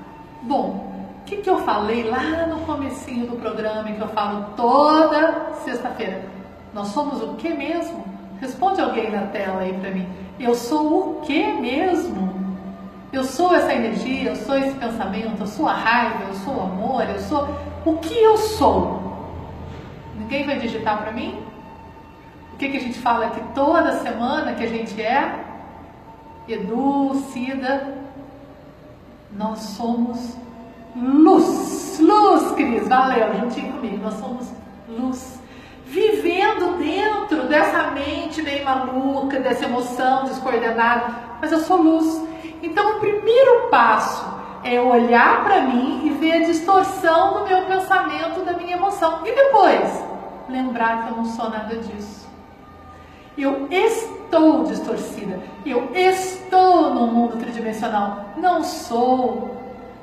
Bom, 0.42 0.94
o 1.20 1.24
que, 1.26 1.36
que 1.36 1.50
eu 1.50 1.58
falei 1.58 2.04
lá 2.04 2.46
no 2.46 2.60
comecinho 2.60 3.26
do 3.26 3.36
programa, 3.36 3.92
que 3.92 4.00
eu 4.00 4.08
falo 4.08 4.46
toda 4.56 5.52
sexta-feira? 5.64 6.24
Nós 6.72 6.88
somos 6.88 7.22
o 7.22 7.34
que 7.34 7.50
mesmo? 7.50 8.04
Responde 8.40 8.80
alguém 8.80 9.10
na 9.10 9.22
tela 9.26 9.60
aí 9.60 9.72
para 9.74 9.90
mim. 9.90 10.08
Eu 10.38 10.54
sou 10.54 11.18
o 11.18 11.20
que 11.22 11.52
mesmo? 11.54 12.34
Eu 13.12 13.24
sou 13.24 13.54
essa 13.54 13.72
energia, 13.72 14.30
eu 14.30 14.36
sou 14.36 14.56
esse 14.56 14.74
pensamento, 14.74 15.40
eu 15.40 15.46
sou 15.46 15.68
a 15.68 15.72
raiva, 15.72 16.24
eu 16.28 16.34
sou 16.34 16.54
o 16.54 16.60
amor, 16.60 17.04
eu 17.08 17.18
sou. 17.20 17.48
O 17.84 17.96
que 17.96 18.16
eu 18.16 18.36
sou? 18.36 18.95
Ninguém 20.18 20.46
vai 20.46 20.58
digitar 20.58 21.02
para 21.02 21.12
mim? 21.12 21.42
O 22.52 22.56
que, 22.56 22.68
que 22.68 22.76
a 22.76 22.80
gente 22.80 22.98
fala 22.98 23.26
aqui 23.26 23.40
toda 23.54 24.00
semana 24.00 24.54
que 24.54 24.64
a 24.64 24.68
gente 24.68 25.00
é? 25.00 25.44
Edu, 26.48 27.14
Cida, 27.32 27.94
nós 29.32 29.58
somos 29.58 30.36
luz. 30.96 31.98
Luz, 32.00 32.52
Cris, 32.52 32.88
valeu, 32.88 33.34
juntinho 33.38 33.72
comigo. 33.74 33.98
Nós 34.02 34.14
somos 34.14 34.50
luz. 34.88 35.40
Vivendo 35.84 36.78
dentro 36.78 37.46
dessa 37.46 37.90
mente 37.90 38.42
meio 38.42 38.64
maluca, 38.64 39.38
dessa 39.38 39.66
emoção 39.66 40.24
descoordenada, 40.24 41.14
mas 41.40 41.52
eu 41.52 41.60
sou 41.60 41.80
luz. 41.80 42.26
Então, 42.62 42.96
o 42.96 43.00
primeiro 43.00 43.68
passo 43.68 44.35
é 44.66 44.80
olhar 44.80 45.44
para 45.44 45.62
mim 45.62 46.02
e 46.04 46.10
ver 46.10 46.32
a 46.32 46.46
distorção 46.46 47.34
do 47.34 47.48
meu 47.48 47.62
pensamento, 47.62 48.44
da 48.44 48.52
minha 48.52 48.76
emoção. 48.76 49.20
E 49.24 49.32
depois, 49.32 50.04
lembrar 50.48 51.04
que 51.04 51.12
eu 51.12 51.16
não 51.18 51.24
sou 51.24 51.48
nada 51.48 51.76
disso. 51.76 52.26
Eu 53.38 53.68
estou 53.70 54.64
distorcida. 54.64 55.40
Eu 55.64 55.90
estou 55.94 56.94
no 56.94 57.06
mundo 57.06 57.36
tridimensional. 57.36 58.24
Não 58.36 58.64
sou. 58.64 59.56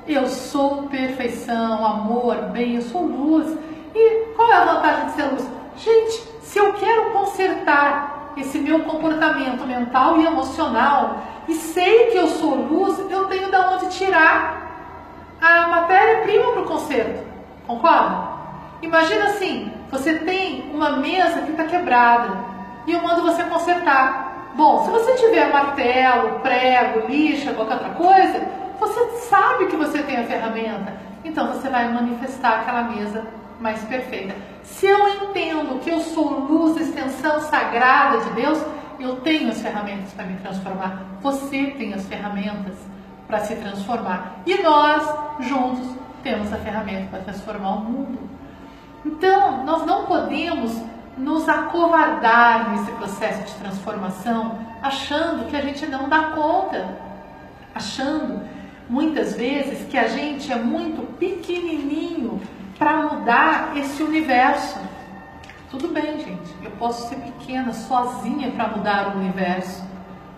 Eu 0.06 0.28
sou 0.28 0.84
perfeição, 0.84 1.84
amor, 1.84 2.36
bem, 2.52 2.76
eu 2.76 2.82
sou 2.82 3.02
luz. 3.02 3.56
E 3.94 4.26
qual 4.36 4.50
é 4.50 4.56
a 4.56 4.64
vantagem 4.64 5.06
de 5.06 5.12
ser 5.12 5.24
luz? 5.24 5.48
Gente, 5.76 6.28
se 6.42 6.58
eu 6.58 6.72
quero 6.74 7.10
consertar 7.10 8.32
esse 8.36 8.58
meu 8.58 8.80
comportamento 8.80 9.66
mental 9.66 10.20
e 10.20 10.26
emocional, 10.26 11.22
e 11.48 11.54
sei 11.54 12.10
que 12.10 12.18
eu 12.18 12.28
sou 12.28 12.54
luz, 12.54 12.98
eu 13.10 13.24
tenho 13.26 13.50
de 13.50 13.56
onde 13.56 13.88
tirar 13.88 14.64
a 15.44 15.68
matéria-prima 15.68 16.52
para 16.52 16.62
o 16.62 16.66
conserto. 16.66 17.24
Concorda? 17.66 18.34
Imagina 18.82 19.26
assim, 19.26 19.72
você 19.90 20.18
tem 20.18 20.70
uma 20.72 20.96
mesa 20.96 21.42
que 21.42 21.50
está 21.50 21.64
quebrada 21.64 22.36
e 22.86 22.92
eu 22.92 23.02
mando 23.02 23.22
você 23.22 23.42
consertar. 23.44 24.52
Bom, 24.54 24.84
se 24.84 24.90
você 24.90 25.14
tiver 25.14 25.52
martelo, 25.52 26.40
prego, 26.40 27.06
lixa, 27.08 27.52
qualquer 27.52 27.74
outra 27.74 27.90
coisa, 27.90 28.46
você 28.78 29.28
sabe 29.28 29.66
que 29.66 29.76
você 29.76 30.02
tem 30.02 30.16
a 30.16 30.24
ferramenta. 30.24 30.92
Então 31.24 31.48
você 31.48 31.68
vai 31.68 31.90
manifestar 31.92 32.60
aquela 32.60 32.82
mesa 32.82 33.24
mais 33.60 33.82
perfeita. 33.84 34.34
Se 34.62 34.86
eu 34.86 35.08
entendo 35.08 35.80
que 35.80 35.90
eu 35.90 36.00
sou 36.00 36.40
luz, 36.40 36.80
extensão 36.80 37.40
sagrada 37.40 38.18
de 38.18 38.30
Deus, 38.30 38.62
eu 39.00 39.16
tenho 39.16 39.50
as 39.50 39.60
ferramentas 39.60 40.12
para 40.12 40.24
me 40.24 40.36
transformar. 40.36 41.02
Você 41.20 41.66
tem 41.78 41.94
as 41.94 42.06
ferramentas 42.06 42.74
para 43.26 43.40
se 43.40 43.56
transformar. 43.56 44.36
E 44.46 44.62
nós, 44.62 45.02
juntos, 45.40 45.88
temos 46.22 46.52
a 46.52 46.56
ferramenta 46.56 47.08
para 47.10 47.20
transformar 47.20 47.76
o 47.76 47.80
mundo. 47.80 48.18
Então, 49.04 49.64
nós 49.64 49.84
não 49.84 50.06
podemos 50.06 50.80
nos 51.16 51.48
acovardar 51.48 52.70
nesse 52.70 52.90
processo 52.92 53.42
de 53.44 53.54
transformação, 53.60 54.58
achando 54.82 55.48
que 55.48 55.56
a 55.56 55.60
gente 55.60 55.86
não 55.86 56.08
dá 56.08 56.32
conta, 56.34 56.98
achando 57.74 58.42
muitas 58.88 59.34
vezes 59.34 59.86
que 59.88 59.96
a 59.96 60.08
gente 60.08 60.52
é 60.52 60.56
muito 60.56 61.02
pequenininho 61.18 62.40
para 62.78 63.02
mudar 63.02 63.76
esse 63.76 64.02
universo. 64.02 64.78
Tudo 65.70 65.88
bem, 65.88 66.18
gente. 66.18 66.54
Eu 66.62 66.70
posso 66.72 67.08
ser 67.08 67.16
pequena, 67.16 67.72
sozinha 67.72 68.50
para 68.52 68.68
mudar 68.68 69.14
o 69.14 69.18
universo. 69.18 69.82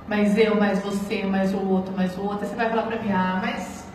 Mas 0.08 0.38
eu, 0.38 0.54
mais 0.56 0.78
você, 0.80 1.24
mais 1.24 1.52
o 1.52 1.58
outro, 1.68 1.94
mais 1.96 2.16
o 2.16 2.22
outro. 2.22 2.46
Você 2.46 2.54
vai 2.54 2.68
falar 2.68 2.82
para 2.82 2.98
mim, 3.00 3.10
ah, 3.12 3.40
mas 3.42 3.86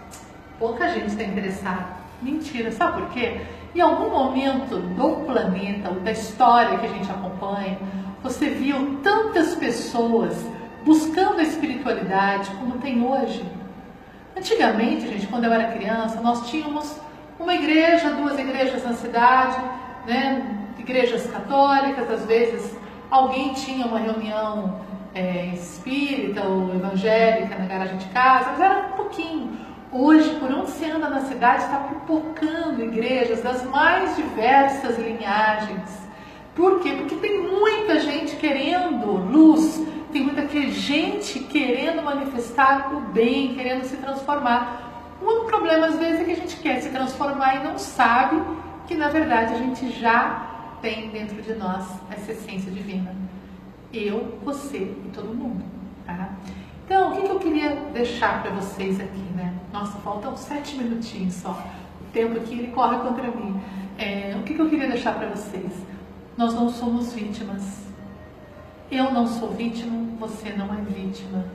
pouca 0.60 0.90
gente 0.90 1.08
está 1.08 1.24
interessada. 1.24 2.02
Mentira, 2.22 2.72
sabe 2.72 3.02
por 3.02 3.10
quê? 3.12 3.42
Em 3.74 3.80
algum 3.80 4.10
momento 4.10 4.78
do 4.78 5.26
planeta, 5.26 5.90
ou 5.90 6.02
da 6.02 6.12
história 6.12 6.78
que 6.78 6.86
a 6.86 6.90
gente 6.90 7.10
acompanha, 7.10 7.78
você 8.22 8.50
viu 8.50 9.00
tantas 9.02 9.56
pessoas 9.56 10.46
buscando 10.86 11.40
a 11.40 11.44
espiritualidade 11.44 12.52
como 12.60 12.78
tem 12.80 13.04
hoje. 13.04 13.44
Antigamente, 14.36 15.08
gente, 15.08 15.28
quando 15.28 15.46
eu 15.46 15.54
era 15.54 15.72
criança, 15.72 16.20
nós 16.22 16.50
tínhamos 16.50 17.00
uma 17.40 17.56
igreja, 17.56 18.10
duas 18.12 18.38
igrejas 18.38 18.84
na 18.84 18.94
cidade, 18.94 19.58
né? 20.06 20.62
igrejas 20.78 21.28
católicas, 21.28 22.10
às 22.10 22.26
vezes 22.26 22.76
alguém 23.10 23.54
tinha 23.54 23.86
uma 23.86 24.00
reunião 24.00 24.82
é, 25.14 25.48
espírita 25.54 26.44
ou 26.44 26.74
evangélica 26.74 27.58
na 27.58 27.66
garagem 27.66 27.98
de 27.98 28.08
casa, 28.08 28.52
mas 28.52 28.62
era 28.62 28.88
um 28.88 28.92
pouquinho. 28.92 29.52
Hoje, 29.92 30.30
por 30.40 30.50
onde 30.50 30.72
você 30.72 30.86
anda 30.86 31.10
na 31.10 31.22
cidade, 31.22 31.64
está 31.64 31.78
pipocando 31.80 32.82
igrejas 32.82 33.42
das 33.42 33.64
mais 33.66 34.16
diversas 34.16 34.98
linhagens. 34.98 36.02
Por 36.56 36.80
quê? 36.80 36.94
Porque 36.94 37.16
tem 37.16 37.42
muita 37.42 38.00
gente 38.00 38.38
querendo 38.38 39.06
luz, 39.06 39.86
tem 40.12 40.24
muita 40.24 40.48
gente 40.48 41.40
querendo 41.40 42.02
manifestar 42.02 42.94
o 42.94 43.02
bem, 43.12 43.54
querendo 43.54 43.84
se 43.84 43.98
transformar. 43.98 45.18
Único 45.22 45.46
problema, 45.48 45.88
às 45.88 45.98
vezes, 45.98 46.22
é 46.22 46.24
que 46.24 46.32
a 46.32 46.36
gente 46.36 46.56
quer 46.58 46.82
se 46.82 46.90
transformar 46.90 47.58
e 47.58 47.64
não 47.64 47.78
sabe 47.78 48.42
que, 48.88 48.96
na 48.96 49.10
verdade, 49.10 49.54
a 49.54 49.58
gente 49.58 49.92
já 49.92 50.78
tem 50.82 51.10
dentro 51.10 51.42
de 51.42 51.54
nós 51.54 51.86
essa 52.12 52.32
essência 52.32 52.72
divina. 52.72 53.14
Eu, 53.94 54.38
você 54.44 54.78
e 54.78 55.10
todo 55.14 55.34
mundo. 55.34 55.64
Tá? 56.06 56.30
Então, 56.86 57.12
o 57.12 57.16
que, 57.16 57.22
que 57.22 57.30
eu 57.30 57.40
queria 57.40 57.76
deixar 57.94 58.42
para 58.42 58.52
vocês 58.52 59.00
aqui, 59.00 59.22
né? 59.36 59.54
Nossa, 59.72 59.98
faltam 60.00 60.36
sete 60.36 60.76
minutinhos 60.76 61.36
só. 61.36 61.52
O 62.02 62.12
tempo 62.12 62.38
aqui 62.38 62.54
ele 62.54 62.68
corre 62.72 62.98
contra 63.00 63.30
mim. 63.32 63.60
É, 63.98 64.36
o 64.38 64.44
que, 64.44 64.54
que 64.54 64.62
eu 64.62 64.70
queria 64.70 64.88
deixar 64.88 65.14
para 65.16 65.30
vocês? 65.30 65.72
Nós 66.38 66.54
não 66.54 66.70
somos 66.70 67.14
vítimas. 67.14 67.86
Eu 68.90 69.12
não 69.14 69.26
sou 69.26 69.52
vítima, 69.52 70.18
você 70.20 70.52
não 70.52 70.74
é 70.74 70.82
vítima. 70.82 71.46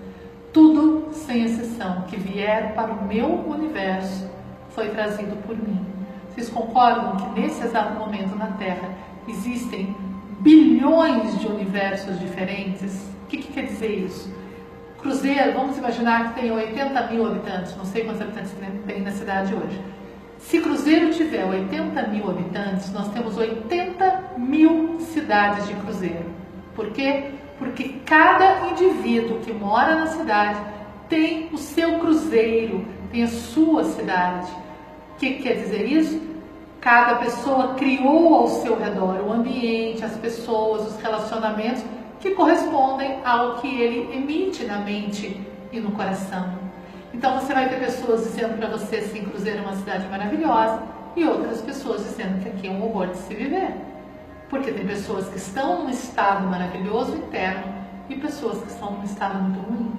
Tudo, 0.53 1.09
sem 1.13 1.45
exceção, 1.45 2.03
que 2.03 2.17
vier 2.17 2.75
para 2.75 2.93
o 2.93 3.07
meu 3.07 3.47
universo 3.47 4.27
foi 4.71 4.89
trazido 4.89 5.37
por 5.47 5.57
mim. 5.57 5.85
Vocês 6.31 6.49
concordam 6.49 7.17
que 7.17 7.41
nesse 7.41 7.63
exato 7.63 7.99
momento 7.99 8.35
na 8.37 8.49
Terra 8.53 8.91
existem 9.29 9.95
bilhões 10.47 11.41
de 11.41 11.49
universos 11.49 12.21
diferentes. 12.21 12.95
O 13.25 13.27
que, 13.27 13.39
que 13.39 13.53
quer 13.53 13.65
dizer 13.65 13.91
isso? 13.91 14.33
Cruzeiro, 14.99 15.53
vamos 15.55 15.77
imaginar 15.77 16.29
que 16.29 16.41
tem 16.41 16.53
80 16.53 17.09
mil 17.09 17.27
habitantes, 17.27 17.77
não 17.77 17.85
sei 17.85 18.05
quantos 18.05 18.23
habitantes 18.23 18.55
tem 18.87 19.03
na 19.03 19.11
cidade 19.11 19.53
hoje. 19.53 19.81
Se 20.39 20.61
Cruzeiro 20.61 21.11
tiver 21.11 21.45
80 21.45 22.01
mil 22.07 22.31
habitantes, 22.31 22.93
nós 22.93 23.09
temos 23.09 23.37
80 23.37 24.35
mil 24.39 25.01
cidades 25.01 25.67
de 25.67 25.75
Cruzeiro. 25.75 26.27
Por 26.77 26.91
quê? 26.93 27.25
Porque 27.59 27.97
cada 28.05 28.69
indivíduo 28.69 29.41
que 29.41 29.53
mora 29.53 29.97
na 29.97 30.07
cidade 30.07 30.61
tem 31.09 31.49
o 31.53 31.59
seu 31.59 31.99
cruzeiro, 31.99 32.85
tem 33.11 33.25
a 33.25 33.29
sua 33.29 33.83
cidade. 33.83 34.49
O 35.13 35.19
que 35.19 35.35
quer 35.35 35.55
dizer 35.55 35.87
isso? 35.87 36.36
Cada 36.87 37.17
pessoa 37.17 37.75
criou 37.75 38.33
ao 38.33 38.47
seu 38.47 38.79
redor 38.79 39.21
o 39.27 39.33
ambiente, 39.33 40.05
as 40.05 40.17
pessoas, 40.19 40.87
os 40.87 41.03
relacionamentos 41.03 41.83
que 42.21 42.31
correspondem 42.31 43.19
ao 43.25 43.57
que 43.57 43.67
ele 43.67 44.17
emite 44.17 44.63
na 44.63 44.79
mente 44.79 45.45
e 45.73 45.81
no 45.81 45.91
coração. 45.91 46.49
Então 47.13 47.41
você 47.41 47.53
vai 47.53 47.69
ter 47.69 47.81
pessoas 47.81 48.23
dizendo 48.23 48.57
para 48.57 48.69
você 48.69 48.99
assim, 48.99 49.25
Cruzeiro 49.25 49.59
é 49.59 49.63
uma 49.63 49.75
cidade 49.75 50.07
maravilhosa, 50.07 50.81
e 51.17 51.25
outras 51.25 51.61
pessoas 51.61 52.05
dizendo 52.05 52.41
que 52.41 52.51
aqui 52.51 52.69
é 52.69 52.71
um 52.71 52.85
horror 52.85 53.09
de 53.09 53.17
se 53.17 53.35
viver. 53.35 53.75
Porque 54.49 54.71
tem 54.71 54.87
pessoas 54.87 55.29
que 55.29 55.39
estão 55.39 55.83
num 55.83 55.91
estado 55.91 56.47
maravilhoso 56.47 57.17
interno 57.17 57.65
e 58.09 58.15
pessoas 58.15 58.63
que 58.63 58.69
estão 58.69 58.93
num 58.93 59.03
estado 59.03 59.43
muito 59.43 59.59
ruim. 59.59 59.91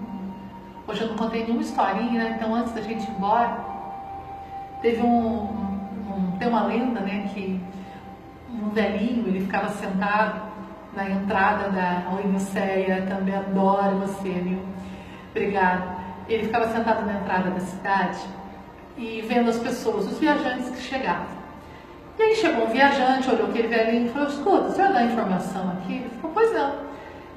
Hoje 0.88 1.02
eu 1.02 1.10
não 1.10 1.17
contei 1.17 1.43
nenhuma 1.43 1.63
historinha, 1.63 2.23
né? 2.23 2.38
Então 2.38 2.56
antes 2.56 2.71
da 2.71 2.80
gente 2.80 3.04
ir 3.04 3.12
embora, 3.12 3.60
teve 4.82 5.02
um, 5.02 5.76
tem 6.39 6.47
uma 6.47 6.65
lenda, 6.65 6.99
né, 6.99 7.30
que 7.34 7.60
um 8.49 8.69
velhinho, 8.69 9.27
ele 9.27 9.41
ficava 9.41 9.69
sentado 9.69 10.41
na 10.93 11.10
entrada 11.10 11.69
da 11.69 12.03
Odisseia, 12.13 13.06
também 13.08 13.36
adoro 13.36 13.97
você, 13.97 14.30
viu? 14.30 14.60
Obrigada. 15.32 15.84
Ele 16.27 16.43
ficava 16.43 16.67
sentado 16.69 17.06
na 17.06 17.19
entrada 17.19 17.51
da 17.51 17.60
cidade 17.60 18.19
e 18.97 19.21
vendo 19.21 19.49
as 19.49 19.60
pessoas, 19.60 20.08
os 20.08 20.17
viajantes 20.17 20.69
que 20.69 20.82
chegavam. 20.82 21.38
E 22.17 22.23
aí 22.23 22.36
chegou 22.36 22.65
um 22.65 22.69
viajante, 22.69 23.30
olhou 23.30 23.47
aquele 23.47 23.67
velhinho 23.67 24.08
e 24.08 24.10
falou, 24.10 24.27
escuta, 24.27 24.69
você 24.69 24.82
vai 24.82 24.93
dar 24.93 25.06
informação 25.06 25.69
aqui? 25.71 25.97
Ele 25.97 26.10
falou, 26.19 26.32
pois 26.34 26.51
não. 26.51 26.75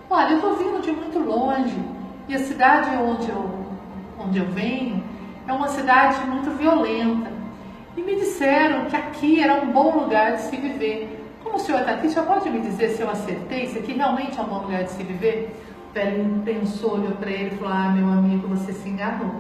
Olha, 0.09 0.31
eu 0.31 0.37
estou 0.37 0.57
vindo 0.57 0.81
de 0.81 0.93
muito 0.93 1.19
longe 1.19 1.79
e 2.27 2.35
a 2.35 2.39
cidade 2.39 2.91
onde 2.97 3.29
eu, 3.29 3.67
onde 4.19 4.39
eu 4.39 4.47
venho 4.47 5.05
é 5.47 5.53
uma 5.53 5.69
cidade 5.69 6.25
muito 6.27 6.51
violenta. 6.57 7.40
E 8.01 8.03
me 8.03 8.17
disseram 8.17 8.87
que 8.87 8.97
aqui 8.97 9.43
era 9.43 9.63
um 9.63 9.71
bom 9.73 9.99
lugar 9.99 10.33
de 10.33 10.41
se 10.41 10.57
viver. 10.57 11.23
Como 11.45 11.57
o 11.57 11.59
senhor 11.59 11.81
está 11.83 11.93
aqui, 11.93 12.09
já 12.09 12.23
pode 12.23 12.49
me 12.49 12.59
dizer 12.59 12.89
se 12.93 13.03
eu 13.03 13.11
acertei, 13.11 13.67
se 13.67 13.79
aqui 13.79 13.93
realmente 13.93 14.39
é 14.39 14.43
um 14.43 14.47
bom 14.47 14.61
lugar 14.61 14.85
de 14.85 14.93
se 14.93 15.03
viver? 15.03 15.55
O 15.91 15.93
velhinho 15.93 16.43
pensou, 16.43 16.95
olhou 16.95 17.13
para 17.13 17.31
ele 17.31 17.55
e 17.55 17.59
falou, 17.59 17.75
ah, 17.75 17.91
meu 17.91 18.07
amigo, 18.07 18.49
você 18.49 18.73
se 18.73 18.89
enganou. 18.89 19.35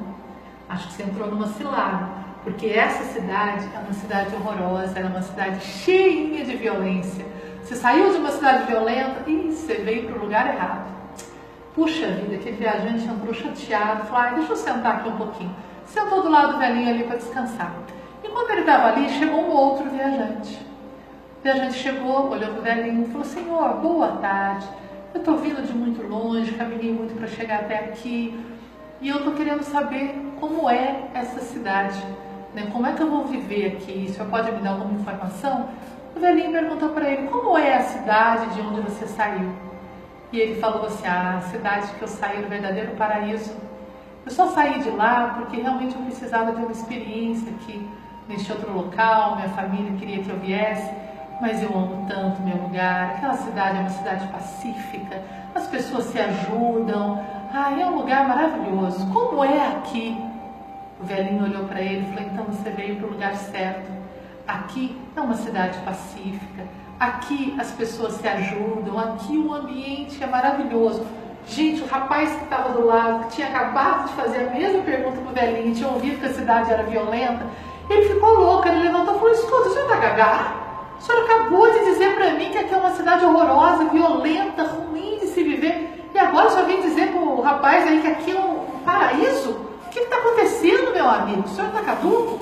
Acho 0.68 0.88
que 0.88 0.92
você 0.92 1.04
entrou 1.04 1.28
numa 1.28 1.46
cilada 1.46 2.06
porque 2.44 2.66
essa 2.66 3.02
cidade 3.04 3.66
é 3.74 3.78
uma 3.78 3.94
cidade 3.94 4.34
horrorosa, 4.34 4.98
é 4.98 5.04
uma 5.04 5.22
cidade 5.22 5.64
cheinha 5.64 6.44
de 6.44 6.54
violência. 6.54 7.24
Você 7.62 7.76
saiu 7.76 8.12
de 8.12 8.18
uma 8.18 8.30
cidade 8.30 8.66
violenta 8.66 9.22
e 9.26 9.52
você 9.52 9.76
veio 9.76 10.06
para 10.06 10.18
o 10.18 10.22
lugar 10.22 10.54
errado. 10.54 10.86
Puxa 11.74 12.08
vida, 12.08 12.34
aquele 12.34 12.56
viajante 12.56 13.06
entrou 13.06 13.32
chateado, 13.32 14.04
falou, 14.04 14.20
ah, 14.20 14.34
deixa 14.34 14.52
eu 14.52 14.56
sentar 14.56 14.96
aqui 14.96 15.08
um 15.08 15.16
pouquinho. 15.16 15.56
Sentou 15.86 16.22
do 16.22 16.28
lado 16.28 16.52
do 16.52 16.58
velhinho 16.58 16.90
ali 16.90 17.04
para 17.04 17.16
descansar. 17.16 17.74
E 18.22 18.28
quando 18.28 18.50
ele 18.50 18.60
estava 18.60 18.88
ali, 18.88 19.08
chegou 19.08 19.40
um 19.40 19.50
outro 19.50 19.88
viajante. 19.88 20.58
O 21.38 21.42
viajante 21.42 21.74
chegou, 21.74 22.30
olhou 22.30 22.50
para 22.50 22.58
o 22.58 22.62
velhinho 22.62 23.04
e 23.04 23.06
falou, 23.06 23.24
senhor, 23.24 23.74
boa 23.76 24.08
tarde. 24.18 24.68
Eu 25.14 25.20
estou 25.20 25.38
vindo 25.38 25.66
de 25.66 25.72
muito 25.72 26.06
longe, 26.06 26.52
caminhei 26.52 26.92
muito 26.92 27.16
para 27.16 27.26
chegar 27.26 27.60
até 27.60 27.78
aqui. 27.78 28.38
E 29.00 29.08
eu 29.08 29.16
estou 29.18 29.32
querendo 29.32 29.62
saber 29.62 30.14
como 30.38 30.68
é 30.68 31.08
essa 31.14 31.40
cidade. 31.40 31.98
Né? 32.54 32.68
Como 32.70 32.86
é 32.86 32.92
que 32.92 33.02
eu 33.02 33.10
vou 33.10 33.24
viver 33.24 33.78
aqui? 33.78 34.06
O 34.08 34.12
senhor 34.12 34.28
pode 34.28 34.52
me 34.52 34.60
dar 34.60 34.72
alguma 34.72 35.00
informação? 35.00 35.70
O 36.14 36.20
velhinho 36.20 36.52
perguntou 36.52 36.90
para 36.90 37.10
ele: 37.10 37.28
Como 37.28 37.56
é 37.56 37.76
a 37.76 37.82
cidade 37.82 38.54
de 38.54 38.60
onde 38.60 38.82
você 38.82 39.06
saiu? 39.06 39.50
E 40.30 40.38
ele 40.38 40.60
falou 40.60 40.84
assim: 40.84 41.06
ah, 41.06 41.38
A 41.38 41.40
cidade 41.40 41.90
que 41.94 42.02
eu 42.02 42.08
saí 42.08 42.42
do 42.42 42.48
verdadeiro 42.48 42.92
paraíso. 42.96 43.56
Eu 44.26 44.30
só 44.30 44.48
saí 44.48 44.78
de 44.80 44.90
lá 44.90 45.34
porque 45.38 45.60
realmente 45.60 45.96
eu 45.96 46.02
precisava 46.02 46.52
ter 46.52 46.60
uma 46.60 46.72
experiência 46.72 47.50
aqui 47.52 47.88
neste 48.30 48.50
outro 48.50 48.72
local. 48.72 49.36
Minha 49.36 49.48
família 49.50 49.92
queria 49.98 50.22
que 50.22 50.30
eu 50.30 50.38
viesse, 50.38 50.90
mas 51.40 51.62
eu 51.62 51.68
amo 51.76 52.06
tanto 52.08 52.40
meu 52.42 52.56
lugar. 52.56 53.16
Aquela 53.16 53.34
cidade 53.34 53.76
é 53.76 53.80
uma 53.80 53.90
cidade 53.90 54.26
pacífica, 54.28 55.22
as 55.54 55.66
pessoas 55.66 56.04
se 56.04 56.18
ajudam. 56.18 57.22
Ah, 57.52 57.72
é 57.78 57.84
um 57.84 57.96
lugar 57.96 58.26
maravilhoso. 58.28 59.06
Como 59.12 59.44
é 59.44 59.66
aqui? 59.66 60.16
O 61.00 61.04
velhinho 61.04 61.44
olhou 61.44 61.64
para 61.64 61.80
ele 61.80 62.06
e 62.06 62.14
falou: 62.14 62.30
Então 62.32 62.44
você 62.44 62.70
veio 62.70 62.96
para 62.96 63.06
o 63.08 63.10
lugar 63.10 63.34
certo. 63.34 63.90
Aqui 64.46 64.96
é 65.16 65.20
uma 65.20 65.34
cidade 65.34 65.78
pacífica. 65.80 66.64
Aqui 66.98 67.56
as 67.58 67.72
pessoas 67.72 68.14
se 68.14 68.28
ajudam. 68.28 68.98
Aqui 68.98 69.36
o 69.36 69.52
ambiente 69.52 70.22
é 70.22 70.26
maravilhoso. 70.26 71.04
Gente, 71.48 71.82
o 71.82 71.86
rapaz 71.86 72.30
que 72.36 72.44
estava 72.44 72.72
do 72.74 72.86
lado, 72.86 73.24
que 73.24 73.36
tinha 73.36 73.48
acabado 73.48 74.08
de 74.08 74.14
fazer 74.14 74.48
a 74.48 74.50
mesma 74.50 74.82
pergunta 74.82 75.20
para 75.20 75.30
o 75.30 75.34
velhinho, 75.34 75.74
tinha 75.74 75.88
ouvido 75.88 76.20
que 76.20 76.26
a 76.26 76.32
cidade 76.32 76.70
era 76.70 76.82
violenta, 76.82 77.44
ele 77.90 78.08
ficou 78.08 78.38
louco. 78.38 78.68
Ele 78.68 78.84
levantou 78.84 79.16
e 79.16 79.18
falou: 79.18 79.32
Escuta, 79.32 79.68
o 79.68 79.72
senhor 79.72 79.84
está 79.84 79.96
gaga? 79.96 80.52
O 80.98 81.02
senhor 81.02 81.24
acabou 81.24 81.72
de 81.72 81.84
dizer 81.86 82.14
para 82.14 82.32
mim 82.34 82.50
que 82.50 82.58
aqui 82.58 82.72
é 82.72 82.76
uma 82.76 82.90
cidade 82.90 83.24
horrorosa, 83.24 83.84
violenta, 83.84 84.62
ruim 84.64 85.18
de 85.18 85.26
se 85.26 85.42
viver. 85.42 86.08
E 86.14 86.18
agora 86.18 86.50
só 86.50 86.62
vem 86.62 86.80
dizer 86.82 87.08
para 87.08 87.20
o 87.20 87.40
rapaz 87.40 87.86
aí 87.86 88.00
que 88.00 88.06
aqui 88.06 88.36
é 88.36 88.40
um 88.40 88.64
paraíso? 88.84 89.50
O 89.86 89.90
que 89.90 90.00
está 90.00 90.16
acontecendo, 90.16 90.92
meu 90.92 91.08
amigo? 91.08 91.42
O 91.42 91.48
senhor 91.48 91.68
está 91.68 91.80
caduco? 91.82 92.38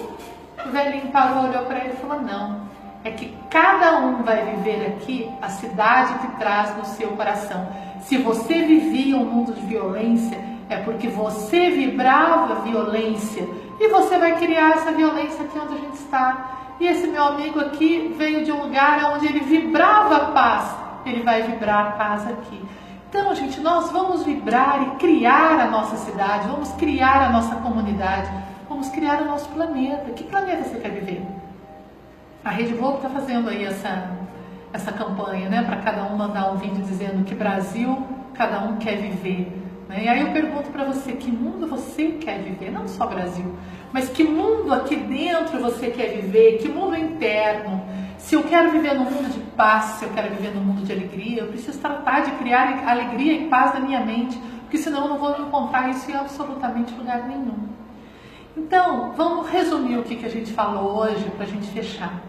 O 0.66 0.70
velhinho 0.70 1.10
parou, 1.10 1.44
olhou 1.44 1.64
para 1.64 1.78
ele 1.78 1.94
e 1.94 1.96
falou: 1.96 2.20
Não, 2.20 2.62
é 3.04 3.10
que 3.10 3.34
cada 3.48 3.98
um 3.98 4.22
vai 4.22 4.44
viver 4.44 4.86
aqui 4.86 5.30
a 5.40 5.48
cidade 5.48 6.18
que 6.18 6.36
traz 6.38 6.76
no 6.76 6.84
seu 6.84 7.08
coração. 7.10 7.68
Se 8.02 8.18
você 8.18 8.62
vivia 8.62 9.16
um 9.16 9.24
mundo 9.24 9.52
de 9.52 9.60
violência, 9.60 10.38
é 10.68 10.76
porque 10.76 11.08
você 11.08 11.70
vibrava 11.70 12.56
violência 12.56 13.48
e 13.80 13.88
você 13.88 14.18
vai 14.18 14.36
criar 14.36 14.72
essa 14.72 14.92
violência 14.92 15.44
aqui 15.44 15.58
onde 15.58 15.74
a 15.74 15.78
gente 15.78 15.94
está. 15.94 16.74
E 16.80 16.86
esse 16.86 17.06
meu 17.06 17.24
amigo 17.24 17.60
aqui 17.60 18.14
veio 18.16 18.44
de 18.44 18.52
um 18.52 18.62
lugar 18.62 19.12
onde 19.14 19.26
ele 19.26 19.40
vibrava 19.40 20.32
paz, 20.32 20.74
ele 21.04 21.22
vai 21.22 21.42
vibrar 21.42 21.96
paz 21.96 22.26
aqui. 22.28 22.62
Então, 23.08 23.34
gente, 23.34 23.60
nós 23.60 23.90
vamos 23.90 24.22
vibrar 24.22 24.82
e 24.82 24.90
criar 24.98 25.58
a 25.60 25.66
nossa 25.66 25.96
cidade, 25.96 26.46
vamos 26.46 26.70
criar 26.72 27.22
a 27.22 27.30
nossa 27.30 27.56
comunidade, 27.56 28.30
vamos 28.68 28.90
criar 28.90 29.22
o 29.22 29.24
nosso 29.24 29.48
planeta. 29.48 30.10
Que 30.12 30.24
planeta 30.24 30.64
você 30.64 30.78
quer 30.78 30.90
viver? 30.90 31.26
A 32.44 32.50
Rede 32.50 32.74
Globo 32.74 32.96
está 32.98 33.08
fazendo 33.08 33.48
aí 33.48 33.64
essa, 33.64 34.10
essa 34.72 34.92
campanha, 34.92 35.48
né? 35.48 35.62
Para 35.62 35.76
cada 35.76 36.04
um 36.04 36.16
mandar 36.16 36.52
um 36.52 36.56
vídeo 36.56 36.82
dizendo 36.84 37.24
que 37.24 37.34
Brasil 37.34 38.06
cada 38.34 38.60
um 38.60 38.76
quer 38.76 38.96
viver. 38.96 39.57
Né? 39.88 40.04
E 40.04 40.08
aí 40.08 40.20
eu 40.20 40.32
pergunto 40.32 40.70
para 40.70 40.84
você, 40.84 41.12
que 41.12 41.30
mundo 41.30 41.66
você 41.66 42.12
quer 42.20 42.40
viver? 42.40 42.70
Não 42.70 42.86
só 42.86 43.06
Brasil, 43.06 43.56
mas 43.92 44.08
que 44.08 44.22
mundo 44.22 44.72
aqui 44.72 44.96
dentro 44.96 45.60
você 45.60 45.90
quer 45.90 46.20
viver? 46.20 46.58
Que 46.58 46.68
mundo 46.68 46.96
interno? 46.96 47.82
Se 48.18 48.34
eu 48.34 48.42
quero 48.42 48.70
viver 48.70 48.94
num 48.94 49.04
mundo 49.04 49.32
de 49.32 49.40
paz, 49.56 49.84
se 49.98 50.04
eu 50.04 50.10
quero 50.10 50.34
viver 50.34 50.54
num 50.54 50.60
mundo 50.60 50.84
de 50.84 50.92
alegria, 50.92 51.40
eu 51.40 51.46
preciso 51.46 51.78
tratar 51.78 52.20
de 52.20 52.32
criar 52.32 52.86
alegria 52.86 53.32
e 53.32 53.48
paz 53.48 53.72
na 53.72 53.80
minha 53.80 54.00
mente, 54.04 54.38
porque 54.62 54.76
senão 54.76 55.02
eu 55.02 55.08
não 55.08 55.18
vou 55.18 55.40
encontrar 55.40 55.88
isso 55.88 56.10
em 56.10 56.14
absolutamente 56.14 56.92
lugar 56.94 57.26
nenhum. 57.26 57.68
Então, 58.56 59.12
vamos 59.16 59.48
resumir 59.48 59.96
o 59.98 60.02
que, 60.02 60.16
que 60.16 60.26
a 60.26 60.28
gente 60.28 60.52
falou 60.52 60.98
hoje 60.98 61.24
para 61.36 61.44
a 61.44 61.48
gente 61.48 61.68
fechar. 61.68 62.20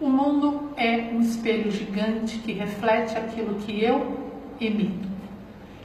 O 0.00 0.08
mundo 0.08 0.70
é 0.76 1.10
um 1.12 1.20
espelho 1.20 1.70
gigante 1.70 2.38
que 2.38 2.52
reflete 2.52 3.16
aquilo 3.16 3.56
que 3.56 3.84
eu 3.84 4.16
emito. 4.60 5.17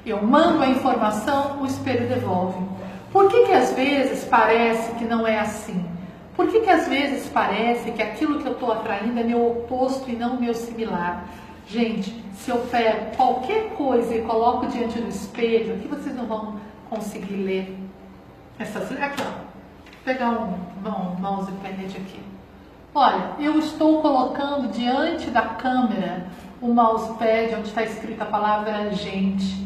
Eu 0.05 0.21
mando 0.21 0.61
a 0.61 0.67
informação, 0.67 1.61
o 1.61 1.65
espelho 1.65 2.07
devolve. 2.07 2.59
Por 3.11 3.29
que, 3.29 3.45
que 3.45 3.51
às 3.53 3.71
vezes 3.73 4.25
parece 4.25 4.91
que 4.95 5.05
não 5.05 5.25
é 5.25 5.39
assim? 5.39 5.85
Por 6.35 6.47
que, 6.47 6.61
que 6.61 6.69
às 6.69 6.87
vezes 6.87 7.29
parece 7.29 7.91
que 7.91 8.01
aquilo 8.01 8.39
que 8.39 8.47
eu 8.47 8.53
estou 8.53 8.71
atraindo 8.71 9.19
é 9.19 9.23
meu 9.23 9.45
oposto 9.45 10.09
e 10.09 10.13
não 10.13 10.39
meu 10.39 10.53
similar? 10.53 11.25
Gente, 11.67 12.23
se 12.35 12.49
eu 12.49 12.57
pego 12.71 13.15
qualquer 13.15 13.69
coisa 13.75 14.13
e 14.13 14.21
coloco 14.23 14.67
diante 14.67 14.99
do 14.99 15.07
espelho, 15.07 15.75
aqui 15.75 15.87
vocês 15.87 16.15
não 16.15 16.25
vão 16.25 16.59
conseguir 16.89 17.35
ler 17.35 17.77
essas. 18.59 18.91
Aqui, 18.91 19.21
ó. 19.21 19.25
Vou 19.25 20.03
pegar 20.03 20.31
um, 20.31 20.55
um 20.85 21.21
mousepad 21.21 21.85
aqui. 21.85 22.19
Olha, 22.93 23.31
eu 23.39 23.57
estou 23.57 24.01
colocando 24.01 24.67
diante 24.69 25.29
da 25.29 25.41
câmera 25.41 26.27
o 26.61 26.73
mousepad 26.73 27.55
onde 27.55 27.69
está 27.69 27.83
escrita 27.83 28.23
a 28.23 28.27
palavra 28.27 28.91
gente. 28.91 29.63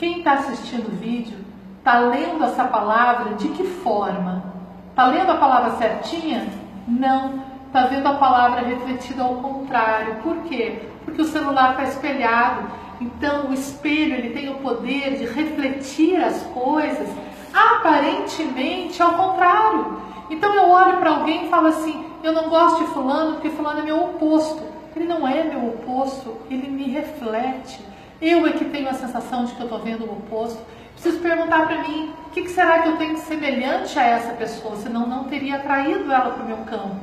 Quem 0.00 0.20
está 0.20 0.32
assistindo 0.32 0.88
o 0.88 0.96
vídeo 0.96 1.36
está 1.76 1.98
lendo 1.98 2.42
essa 2.42 2.64
palavra 2.64 3.34
de 3.34 3.48
que 3.48 3.64
forma? 3.64 4.42
Está 4.88 5.08
lendo 5.08 5.30
a 5.30 5.36
palavra 5.36 5.72
certinha? 5.72 6.48
Não. 6.88 7.44
Está 7.66 7.84
vendo 7.84 8.06
a 8.06 8.14
palavra 8.14 8.62
refletida 8.62 9.22
ao 9.22 9.34
contrário. 9.34 10.14
Por 10.22 10.38
quê? 10.44 10.88
Porque 11.04 11.20
o 11.20 11.26
celular 11.26 11.72
está 11.72 11.82
espelhado. 11.82 12.66
Então, 12.98 13.50
o 13.50 13.52
espelho 13.52 14.14
ele 14.14 14.30
tem 14.30 14.48
o 14.48 14.54
poder 14.60 15.18
de 15.18 15.26
refletir 15.26 16.16
as 16.16 16.44
coisas 16.44 17.06
aparentemente 17.52 19.02
ao 19.02 19.12
contrário. 19.12 20.00
Então, 20.30 20.54
eu 20.54 20.70
olho 20.70 20.96
para 20.96 21.10
alguém 21.10 21.44
e 21.44 21.50
falo 21.50 21.66
assim: 21.66 22.06
eu 22.24 22.32
não 22.32 22.48
gosto 22.48 22.86
de 22.86 22.90
Fulano 22.92 23.34
porque 23.34 23.50
Fulano 23.50 23.80
é 23.80 23.82
meu 23.82 24.02
oposto. 24.02 24.62
Ele 24.96 25.04
não 25.04 25.28
é 25.28 25.44
meu 25.44 25.68
oposto, 25.68 26.38
ele 26.50 26.70
me 26.70 26.84
reflete. 26.84 27.89
Eu 28.20 28.46
é 28.46 28.52
que 28.52 28.66
tenho 28.66 28.88
a 28.88 28.92
sensação 28.92 29.46
de 29.46 29.52
que 29.52 29.60
eu 29.60 29.64
estou 29.64 29.78
vendo 29.78 30.04
o 30.04 30.12
oposto. 30.12 30.60
Preciso 30.92 31.22
perguntar 31.22 31.66
para 31.66 31.88
mim, 31.88 32.12
o 32.26 32.30
que, 32.30 32.42
que, 32.42 32.50
será 32.50 32.80
que 32.80 32.88
eu 32.90 32.96
tenho 32.98 33.14
de 33.14 33.20
semelhante 33.20 33.98
a 33.98 34.04
essa 34.04 34.34
pessoa? 34.34 34.76
Senão 34.76 35.06
não 35.06 35.24
teria 35.24 35.56
atraído 35.56 36.12
ela 36.12 36.30
para 36.30 36.44
o 36.44 36.46
meu 36.46 36.58
campo, 36.58 36.96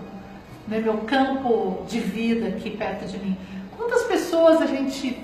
né? 0.68 0.80
meu 0.80 1.00
campo 1.00 1.84
de 1.88 2.00
vida 2.00 2.50
aqui 2.50 2.70
perto 2.70 3.08
de 3.08 3.18
mim. 3.18 3.36
Quantas 3.76 4.04
pessoas 4.04 4.62
a 4.62 4.68
gente 4.68 5.20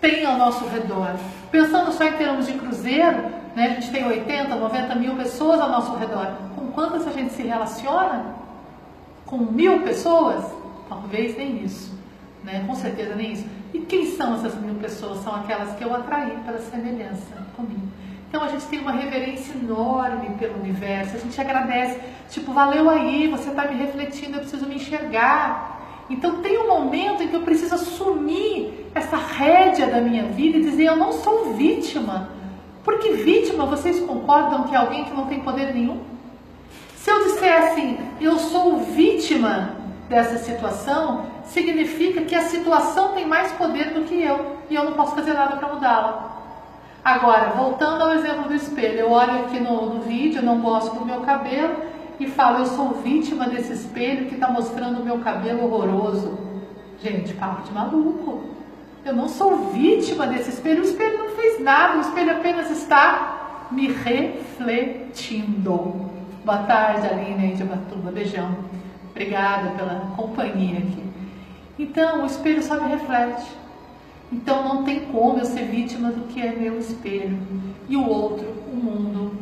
tem 0.00 0.26
ao 0.26 0.36
nosso 0.36 0.66
redor? 0.66 1.16
Pensando 1.50 1.90
só 1.92 2.04
em 2.04 2.12
termos 2.12 2.46
de 2.46 2.52
cruzeiro, 2.52 3.22
né? 3.56 3.68
a 3.68 3.80
gente 3.80 3.90
tem 3.90 4.06
80, 4.06 4.54
90 4.54 4.94
mil 4.96 5.14
pessoas 5.16 5.58
ao 5.58 5.70
nosso 5.70 5.96
redor. 5.96 6.32
Com 6.54 6.66
quantas 6.72 7.06
a 7.06 7.12
gente 7.12 7.32
se 7.32 7.42
relaciona? 7.42 8.34
Com 9.24 9.38
mil 9.38 9.80
pessoas? 9.80 10.44
Talvez 10.86 11.34
nem 11.38 11.64
isso. 11.64 11.96
Né? 12.44 12.62
Com 12.66 12.74
certeza 12.74 13.14
nem 13.14 13.32
isso. 13.32 13.46
E 13.72 13.80
quem 13.80 14.06
são 14.06 14.34
essas 14.34 14.54
mil 14.56 14.74
pessoas? 14.76 15.22
São 15.22 15.34
aquelas 15.34 15.74
que 15.76 15.84
eu 15.84 15.94
atraí 15.94 16.36
pela 16.44 16.58
semelhança 16.58 17.46
comigo. 17.54 17.86
Então 18.28 18.42
a 18.42 18.48
gente 18.48 18.66
tem 18.66 18.78
uma 18.78 18.92
reverência 18.92 19.54
enorme 19.54 20.30
pelo 20.38 20.60
universo, 20.60 21.16
a 21.16 21.18
gente 21.18 21.40
agradece, 21.40 21.98
tipo, 22.28 22.52
valeu 22.52 22.90
aí, 22.90 23.26
você 23.28 23.48
está 23.48 23.64
me 23.66 23.74
refletindo, 23.74 24.36
eu 24.36 24.40
preciso 24.40 24.66
me 24.66 24.76
enxergar. 24.76 26.04
Então 26.10 26.42
tem 26.42 26.58
um 26.58 26.68
momento 26.68 27.22
em 27.22 27.28
que 27.28 27.34
eu 27.34 27.42
preciso 27.42 27.74
assumir 27.74 28.86
essa 28.94 29.16
rédea 29.16 29.86
da 29.86 30.00
minha 30.00 30.24
vida 30.24 30.58
e 30.58 30.62
dizer, 30.62 30.84
eu 30.84 30.96
não 30.96 31.12
sou 31.12 31.54
vítima. 31.54 32.30
Porque 32.84 33.12
vítima, 33.12 33.66
vocês 33.66 34.00
concordam 34.00 34.64
que 34.64 34.74
é 34.74 34.78
alguém 34.78 35.04
que 35.04 35.14
não 35.14 35.26
tem 35.26 35.40
poder 35.40 35.74
nenhum? 35.74 36.00
Se 36.96 37.10
eu 37.10 37.24
disser 37.24 37.56
assim, 37.64 37.98
eu 38.20 38.38
sou 38.38 38.78
vítima 38.78 39.74
dessa 40.08 40.38
situação, 40.38 41.26
significa 41.48 42.22
que 42.22 42.34
a 42.34 42.42
situação 42.42 43.12
tem 43.12 43.26
mais 43.26 43.52
poder 43.52 43.92
do 43.94 44.04
que 44.04 44.22
eu 44.22 44.56
e 44.70 44.74
eu 44.74 44.84
não 44.84 44.92
posso 44.92 45.14
fazer 45.14 45.32
nada 45.32 45.56
para 45.56 45.68
mudá-la. 45.68 46.36
Agora, 47.04 47.50
voltando 47.50 48.02
ao 48.02 48.12
exemplo 48.14 48.48
do 48.48 48.54
espelho, 48.54 48.98
eu 48.98 49.10
olho 49.10 49.44
aqui 49.44 49.58
no, 49.58 49.94
no 49.94 50.00
vídeo, 50.02 50.42
não 50.42 50.60
gosto 50.60 50.94
do 50.94 51.06
meu 51.06 51.20
cabelo 51.20 51.76
e 52.20 52.26
falo, 52.26 52.58
eu 52.58 52.66
sou 52.66 52.94
vítima 52.94 53.48
desse 53.48 53.72
espelho 53.72 54.26
que 54.26 54.34
está 54.34 54.50
mostrando 54.50 55.00
o 55.00 55.04
meu 55.04 55.18
cabelo 55.18 55.64
horroroso. 55.64 56.38
Gente, 57.02 57.32
papo 57.34 57.62
de 57.62 57.72
maluco. 57.72 58.42
Eu 59.04 59.14
não 59.14 59.28
sou 59.28 59.70
vítima 59.72 60.26
desse 60.26 60.50
espelho, 60.50 60.82
o 60.82 60.84
espelho 60.84 61.18
não 61.18 61.30
fez 61.30 61.60
nada, 61.60 61.96
o 61.96 62.00
espelho 62.00 62.32
apenas 62.32 62.70
está 62.70 63.68
me 63.70 63.86
refletindo. 63.88 65.74
Boa 66.44 66.58
tarde, 66.58 67.06
Aline 67.06 67.54
de 67.54 67.64
Batuba, 67.64 68.10
beijão. 68.10 68.54
Obrigada 69.10 69.70
pela 69.70 70.12
companhia 70.16 70.78
aqui. 70.78 71.07
Então, 71.78 72.22
o 72.22 72.26
espelho 72.26 72.62
só 72.62 72.80
me 72.80 72.88
reflete. 72.88 73.46
Então, 74.32 74.62
não 74.62 74.84
tem 74.84 75.00
como 75.06 75.38
eu 75.38 75.44
ser 75.44 75.64
vítima 75.64 76.10
do 76.10 76.26
que 76.26 76.40
é 76.40 76.52
meu 76.52 76.78
espelho. 76.78 77.38
E 77.88 77.96
o 77.96 78.06
outro, 78.06 78.46
o 78.72 78.76
mundo, 78.76 79.32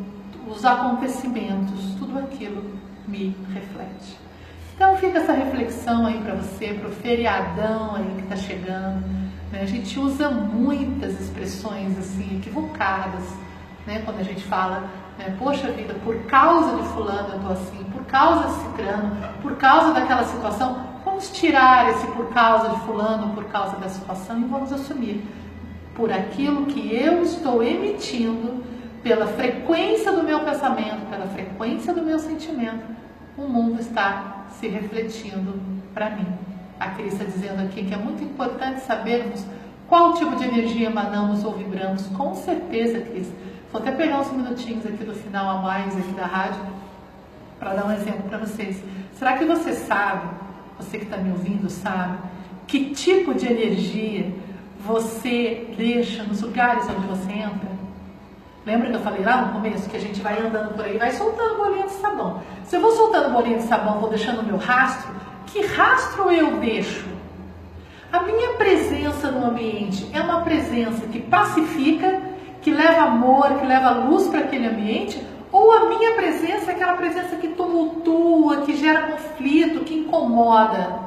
os 0.47 0.63
acontecimentos, 0.63 1.95
tudo 1.97 2.19
aquilo 2.19 2.63
me 3.07 3.35
reflete. 3.53 4.17
Então, 4.75 4.95
fica 4.97 5.17
essa 5.17 5.33
reflexão 5.33 6.05
aí 6.05 6.19
para 6.21 6.35
você, 6.35 6.73
para 6.73 6.87
o 6.87 6.91
feriadão 6.91 7.95
aí 7.95 8.13
que 8.15 8.23
está 8.23 8.35
chegando. 8.35 9.03
Né? 9.51 9.61
A 9.61 9.65
gente 9.65 9.99
usa 9.99 10.29
muitas 10.29 11.19
expressões 11.19 11.97
assim, 11.97 12.37
equivocadas, 12.37 13.23
né? 13.87 14.03
quando 14.05 14.19
a 14.19 14.23
gente 14.23 14.43
fala 14.43 14.87
né? 15.17 15.35
Poxa 15.39 15.71
vida, 15.71 15.95
por 16.03 16.15
causa 16.25 16.77
de 16.77 16.87
fulano 16.89 17.29
eu 17.29 17.35
estou 17.37 17.51
assim, 17.51 17.83
por 17.85 18.05
causa 18.05 18.47
de 18.47 18.53
cicrano, 18.53 19.17
por 19.41 19.55
causa 19.55 19.93
daquela 19.93 20.23
situação, 20.23 20.86
vamos 21.17 21.31
tirar 21.31 21.89
esse 21.89 22.05
por 22.11 22.29
causa 22.29 22.69
de 22.69 22.79
fulano, 22.81 23.33
por 23.33 23.45
causa 23.45 23.75
da 23.77 23.89
situação 23.89 24.39
e 24.39 24.43
vamos 24.43 24.71
assumir 24.71 25.25
por 25.95 26.13
aquilo 26.13 26.67
que 26.67 26.95
eu 26.95 27.23
estou 27.23 27.63
emitindo, 27.63 28.63
pela 29.01 29.25
frequência 29.25 30.11
do 30.11 30.21
meu 30.21 30.41
pensamento, 30.41 31.09
pela 31.09 31.25
frequência 31.25 31.91
do 31.91 32.03
meu 32.03 32.19
sentimento, 32.19 32.85
o 33.35 33.47
mundo 33.47 33.81
está 33.81 34.45
se 34.51 34.67
refletindo 34.67 35.59
para 35.91 36.11
mim. 36.11 36.27
A 36.79 36.89
Cris 36.89 37.13
está 37.13 37.25
dizendo 37.25 37.63
aqui 37.63 37.83
que 37.83 37.95
é 37.95 37.97
muito 37.97 38.23
importante 38.23 38.81
sabermos 38.81 39.43
qual 39.87 40.13
tipo 40.13 40.35
de 40.35 40.43
energia 40.43 40.87
emanamos 40.87 41.43
ou 41.43 41.53
vibramos. 41.53 42.05
Com 42.09 42.35
certeza, 42.35 42.99
Cris, 42.99 43.31
Vou 43.71 43.81
até 43.81 43.91
pegar 43.91 44.19
uns 44.19 44.31
minutinhos 44.31 44.85
aqui 44.85 45.03
do 45.03 45.13
final 45.13 45.57
a 45.57 45.61
mais 45.61 45.97
aqui 45.97 46.13
da 46.13 46.25
rádio 46.25 46.61
para 47.59 47.73
dar 47.73 47.85
um 47.85 47.91
exemplo 47.91 48.29
para 48.29 48.37
vocês. 48.37 48.81
Será 49.13 49.37
que 49.37 49.43
você 49.43 49.73
sabe, 49.73 50.29
você 50.77 50.97
que 50.97 51.05
está 51.05 51.17
me 51.17 51.31
ouvindo 51.31 51.69
sabe, 51.69 52.17
que 52.65 52.91
tipo 52.91 53.33
de 53.33 53.45
energia 53.47 54.31
você 54.79 55.73
deixa 55.77 56.23
nos 56.23 56.41
lugares 56.41 56.85
onde 56.89 57.07
você 57.07 57.31
entra? 57.31 57.77
Lembra 58.65 58.89
que 58.89 58.95
eu 58.95 59.01
falei 59.01 59.23
lá 59.23 59.45
no 59.45 59.53
começo 59.53 59.89
que 59.89 59.95
a 59.95 59.99
gente 59.99 60.21
vai 60.21 60.39
andando 60.39 60.75
por 60.75 60.85
aí, 60.85 60.97
vai 60.97 61.11
soltando 61.11 61.57
bolinha 61.57 61.87
de 61.87 61.93
sabão. 61.93 62.41
Se 62.65 62.75
eu 62.75 62.81
vou 62.81 62.91
soltando 62.91 63.31
bolinha 63.31 63.57
de 63.57 63.63
sabão, 63.63 63.99
vou 63.99 64.09
deixando 64.09 64.43
meu 64.43 64.57
rastro, 64.57 65.13
que 65.47 65.65
rastro 65.65 66.29
eu 66.29 66.57
deixo? 66.57 67.07
A 68.11 68.23
minha 68.23 68.53
presença 68.53 69.31
no 69.31 69.47
ambiente 69.47 70.09
é 70.13 70.21
uma 70.21 70.41
presença 70.41 71.07
que 71.07 71.19
pacifica 71.19 72.21
que 72.67 72.71
leva 72.71 73.03
amor, 73.03 73.59
que 73.59 73.65
leva 73.65 73.91
luz 73.91 74.27
para 74.27 74.39
aquele 74.39 74.67
ambiente, 74.67 75.23
ou 75.57 75.71
a 75.71 75.85
minha 75.85 76.13
presença 76.13 76.71
é 76.71 76.75
aquela 76.75 76.93
presença 76.93 77.35
que 77.37 77.47
tumultua, 77.47 78.61
que 78.61 78.75
gera 78.75 79.07
conflito, 79.07 79.83
que 79.83 79.95
incomoda. 79.95 80.99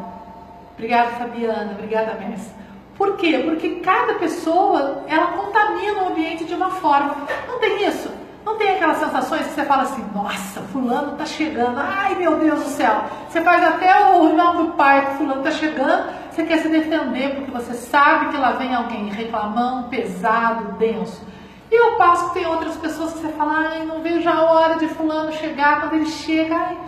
Obrigada, 0.75 1.11
Fabiana. 1.13 1.73
Obrigada, 1.73 2.15
Messi. 2.15 2.51
Por 2.97 3.17
quê? 3.17 3.43
Porque 3.45 3.77
cada 3.77 4.15
pessoa, 4.15 5.05
ela 5.07 5.29
contamina 5.29 6.03
o 6.03 6.09
ambiente 6.09 6.45
de 6.45 6.55
uma 6.55 6.71
forma. 6.71 7.15
Não 7.47 7.61
tem 7.61 7.87
isso? 7.87 8.11
Não 8.45 8.57
tem 8.57 8.75
aquelas 8.75 8.97
sensações 8.97 9.47
que 9.47 9.53
você 9.53 9.65
fala 9.65 9.83
assim, 9.83 10.05
nossa, 10.13 10.61
fulano 10.73 11.17
tá 11.17 11.25
chegando, 11.27 11.79
ai 11.79 12.17
meu 12.17 12.37
Deus 12.37 12.65
do 12.65 12.69
céu. 12.71 13.05
Você 13.29 13.41
faz 13.43 13.63
até 13.63 14.17
o 14.17 14.35
nome 14.35 14.63
do 14.65 14.73
pai 14.73 15.15
fulano 15.17 15.43
tá 15.43 15.51
chegando, 15.51 16.11
você 16.31 16.43
quer 16.43 16.59
se 16.59 16.69
defender 16.69 17.37
porque 17.37 17.51
você 17.51 17.75
sabe 17.75 18.31
que 18.31 18.37
lá 18.37 18.53
vem 18.53 18.75
alguém 18.75 19.11
reclamando, 19.11 19.89
pesado, 19.89 20.73
denso. 20.79 21.23
E 21.71 21.79
ao 21.79 21.97
passo 21.97 22.29
que 22.29 22.35
tem 22.35 22.47
outras 22.47 22.77
pessoas 22.77 23.13
que 23.13 23.21
você 23.21 23.29
fala, 23.33 23.53
ai, 23.53 23.87
não 23.87 24.03
vejo 24.03 24.29
a 24.29 24.43
hora 24.43 24.75
de 24.77 24.89
fulano 24.89 25.33
chegar, 25.33 25.81
quando 25.81 25.95
ele 25.95 26.07
chega, 26.07 26.57
ai, 26.57 26.79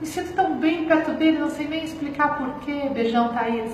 me 0.00 0.06
sinto 0.06 0.32
tão 0.32 0.56
bem 0.56 0.86
perto 0.86 1.12
dele, 1.12 1.38
não 1.38 1.50
sei 1.50 1.68
nem 1.68 1.84
explicar 1.84 2.38
porquê, 2.38 2.88
beijão, 2.92 3.34
Thaís. 3.34 3.70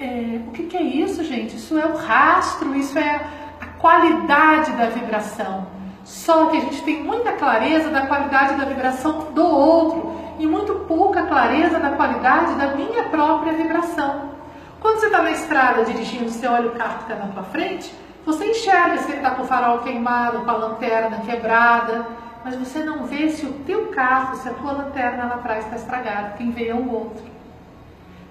É, 0.00 0.40
o 0.46 0.50
que, 0.52 0.64
que 0.64 0.76
é 0.76 0.82
isso, 0.82 1.22
gente? 1.22 1.56
Isso 1.56 1.78
é 1.78 1.84
o 1.84 1.94
rastro, 1.94 2.74
isso 2.74 2.98
é 2.98 3.20
a 3.60 3.66
qualidade 3.78 4.72
da 4.72 4.86
vibração. 4.86 5.66
Só 6.04 6.46
que 6.46 6.56
a 6.56 6.60
gente 6.60 6.82
tem 6.82 7.02
muita 7.02 7.32
clareza 7.32 7.90
da 7.90 8.06
qualidade 8.06 8.56
da 8.56 8.64
vibração 8.64 9.32
do 9.32 9.44
outro 9.44 10.16
e 10.38 10.46
muito 10.46 10.74
pouca 10.86 11.22
clareza 11.24 11.78
da 11.78 11.90
qualidade 11.90 12.54
da 12.54 12.74
minha 12.74 13.04
própria 13.04 13.52
vibração. 13.52 14.32
Quando 14.80 14.98
você 14.98 15.06
está 15.06 15.22
na 15.22 15.30
estrada 15.30 15.84
dirigindo, 15.84 16.28
você 16.28 16.46
olha 16.46 16.68
o 16.68 16.72
carro 16.72 16.98
que 16.98 17.12
está 17.12 17.24
na 17.24 17.32
tua 17.32 17.44
frente, 17.44 17.94
você 18.24 18.50
enxerga 18.50 18.98
se 18.98 19.10
ele 19.10 19.18
está 19.18 19.32
com 19.32 19.42
o 19.42 19.46
farol 19.46 19.80
queimado, 19.80 20.40
com 20.40 20.50
a 20.50 20.56
lanterna 20.56 21.18
quebrada, 21.20 22.06
mas 22.44 22.54
você 22.56 22.82
não 22.82 23.04
vê 23.04 23.30
se 23.30 23.46
o 23.46 23.52
teu 23.64 23.88
carro, 23.88 24.36
se 24.36 24.48
a 24.48 24.54
tua 24.54 24.72
lanterna 24.72 25.24
lá 25.24 25.34
atrás 25.36 25.64
está 25.64 25.76
estragada, 25.76 26.34
quem 26.36 26.50
vê 26.50 26.68
é 26.68 26.74
o 26.74 26.90
outro. 26.90 27.24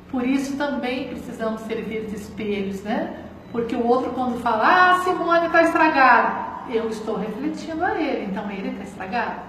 Por 0.09 0.25
isso 0.25 0.57
também 0.57 1.07
precisamos 1.07 1.61
servir 1.61 2.05
de 2.05 2.15
espelhos, 2.15 2.81
né? 2.83 3.23
Porque 3.51 3.75
o 3.75 3.85
outro 3.85 4.11
quando 4.11 4.41
fala, 4.41 4.63
ah, 4.63 4.99
Simone 5.03 5.47
está 5.47 5.63
estragada, 5.63 6.51
eu 6.69 6.89
estou 6.89 7.17
refletindo 7.17 7.83
a 7.83 7.99
ele, 7.99 8.25
então 8.25 8.49
ele 8.51 8.69
está 8.69 8.83
estragado. 8.83 9.41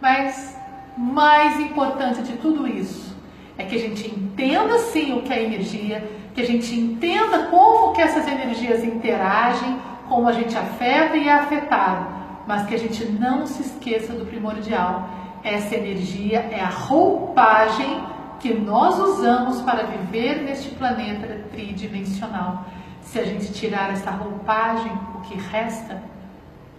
Mas 0.00 0.56
mais 0.96 1.60
importante 1.60 2.22
de 2.22 2.36
tudo 2.38 2.66
isso 2.66 3.16
é 3.56 3.64
que 3.64 3.76
a 3.76 3.78
gente 3.78 4.08
entenda 4.08 4.78
sim 4.78 5.18
o 5.18 5.22
que 5.22 5.32
é 5.32 5.42
energia, 5.42 6.08
que 6.38 6.42
a 6.42 6.46
gente 6.46 6.72
entenda 6.72 7.46
como 7.46 7.92
que 7.92 8.00
essas 8.00 8.28
energias 8.28 8.84
interagem, 8.84 9.76
como 10.08 10.28
a 10.28 10.32
gente 10.32 10.56
afeta 10.56 11.16
e 11.16 11.26
é 11.26 11.32
afetado, 11.32 12.06
mas 12.46 12.64
que 12.64 12.76
a 12.76 12.78
gente 12.78 13.04
não 13.06 13.44
se 13.44 13.60
esqueça 13.60 14.12
do 14.12 14.24
primordial. 14.24 15.08
Essa 15.42 15.74
energia 15.74 16.38
é 16.52 16.60
a 16.60 16.68
roupagem 16.68 18.04
que 18.38 18.54
nós 18.54 19.00
usamos 19.00 19.60
para 19.62 19.82
viver 19.82 20.44
neste 20.44 20.68
planeta 20.76 21.44
tridimensional. 21.50 22.66
Se 23.00 23.18
a 23.18 23.24
gente 23.24 23.52
tirar 23.52 23.90
essa 23.90 24.12
roupagem, 24.12 24.92
o 25.16 25.20
que 25.22 25.36
resta? 25.36 26.00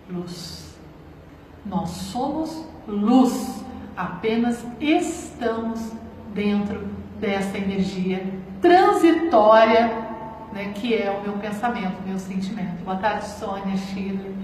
Luz. 0.10 0.74
Nós 1.66 1.90
somos 1.90 2.66
luz, 2.88 3.62
apenas 3.98 4.66
estamos 4.80 5.92
dentro 6.34 6.88
dessa 7.20 7.58
energia 7.58 8.24
transitória, 8.62 9.88
né, 10.52 10.72
que 10.76 10.94
é 10.94 11.10
o 11.10 11.22
meu 11.22 11.34
pensamento, 11.34 12.00
o 12.04 12.08
meu 12.08 12.20
sentimento. 12.20 12.84
Boa 12.84 12.98
tarde, 12.98 13.28
Sônia, 13.28 13.78
Shirley. 13.78 14.36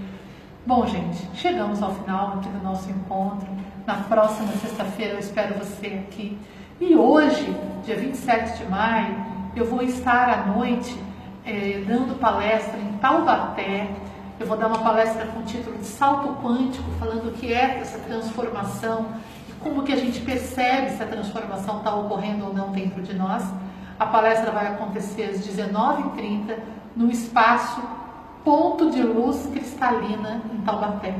Bom, 0.66 0.86
gente, 0.86 1.28
chegamos 1.34 1.82
ao 1.82 1.94
final 1.94 2.38
aqui 2.38 2.48
do 2.48 2.62
nosso 2.62 2.90
encontro. 2.90 3.46
Na 3.86 3.94
próxima 3.94 4.48
sexta-feira 4.52 5.14
eu 5.14 5.18
espero 5.18 5.54
você 5.54 6.04
aqui. 6.06 6.38
E 6.80 6.94
hoje, 6.94 7.54
dia 7.84 7.96
27 7.96 8.58
de 8.58 8.70
maio, 8.70 9.14
eu 9.54 9.64
vou 9.64 9.82
estar 9.82 10.28
à 10.28 10.46
noite 10.46 10.96
eh, 11.44 11.82
dando 11.86 12.18
palestra 12.18 12.78
em 12.78 12.92
Taubaté. 12.98 13.88
Eu 14.38 14.46
vou 14.46 14.56
dar 14.56 14.66
uma 14.66 14.78
palestra 14.78 15.26
com 15.26 15.40
o 15.40 15.42
título 15.44 15.78
de 15.78 15.86
Salto 15.86 16.36
Quântico, 16.42 16.90
falando 16.98 17.28
o 17.28 17.32
que 17.32 17.52
é 17.52 17.78
essa 17.80 17.98
transformação 17.98 19.06
como 19.60 19.82
que 19.82 19.92
a 19.92 19.96
gente 19.96 20.20
percebe 20.20 20.90
se 20.90 21.02
a 21.02 21.06
transformação 21.06 21.78
está 21.78 21.94
ocorrendo 21.94 22.46
ou 22.46 22.54
não 22.54 22.70
dentro 22.70 23.02
de 23.02 23.14
nós. 23.14 23.42
A 23.98 24.04
palestra 24.04 24.50
vai 24.50 24.66
acontecer 24.66 25.24
às 25.24 25.46
19h30 25.46 26.56
no 26.94 27.10
espaço 27.10 27.80
Ponto 28.44 28.90
de 28.90 29.02
Luz 29.02 29.46
Cristalina 29.46 30.42
em 30.52 30.60
Taubaté. 30.60 31.14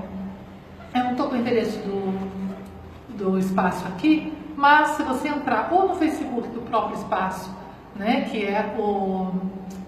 Eu 0.95 1.05
não 1.05 1.11
estou 1.13 1.29
com 1.29 1.35
o 1.35 1.39
endereço 1.39 1.79
do, 1.79 3.17
do 3.17 3.39
espaço 3.39 3.87
aqui, 3.89 4.33
mas 4.57 4.91
se 4.91 5.03
você 5.03 5.29
entrar 5.29 5.69
ou 5.73 5.89
no 5.89 5.95
Facebook 5.97 6.49
do 6.49 6.61
próprio 6.63 6.97
espaço, 6.97 7.51
né, 7.95 8.29
que 8.31 8.45
é 8.45 8.75
o 8.79 9.33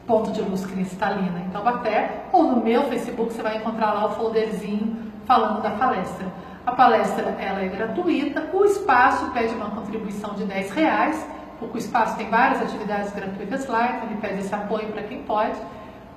Ponto 0.06 0.32
de 0.32 0.40
Luz 0.40 0.64
Cristalina 0.64 1.40
em 1.40 1.50
Taubaté, 1.50 2.24
ou 2.32 2.44
no 2.44 2.64
meu 2.64 2.84
Facebook 2.84 3.34
você 3.34 3.42
vai 3.42 3.58
encontrar 3.58 3.92
lá 3.92 4.06
o 4.06 4.10
folderzinho 4.14 4.96
falando 5.26 5.60
da 5.60 5.70
palestra. 5.72 6.26
A 6.64 6.72
palestra 6.72 7.36
ela 7.38 7.60
é 7.60 7.68
gratuita, 7.68 8.48
o 8.52 8.64
espaço 8.64 9.30
pede 9.32 9.54
uma 9.54 9.70
contribuição 9.70 10.34
de 10.34 10.44
10 10.44 10.70
reais, 10.70 11.26
o 11.60 11.76
espaço 11.76 12.16
tem 12.16 12.30
várias 12.30 12.62
atividades 12.62 13.12
gratuitas 13.12 13.66
lá, 13.66 13.96
então 13.96 14.10
ele 14.10 14.20
pede 14.20 14.40
esse 14.40 14.54
apoio 14.54 14.88
para 14.92 15.02
quem 15.02 15.22
pode, 15.22 15.58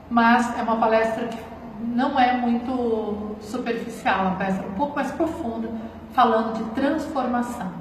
mas 0.10 0.58
é 0.58 0.62
uma 0.62 0.78
palestra 0.78 1.28
que 1.28 1.40
não 1.80 2.20
é 2.20 2.38
muito 2.38 3.36
superficial, 3.42 4.20
é 4.20 4.22
uma 4.28 4.36
palestra 4.36 4.68
um 4.68 4.74
pouco 4.74 4.96
mais 4.96 5.12
profunda, 5.12 5.70
falando 6.14 6.58
de 6.58 6.64
transformação. 6.72 7.72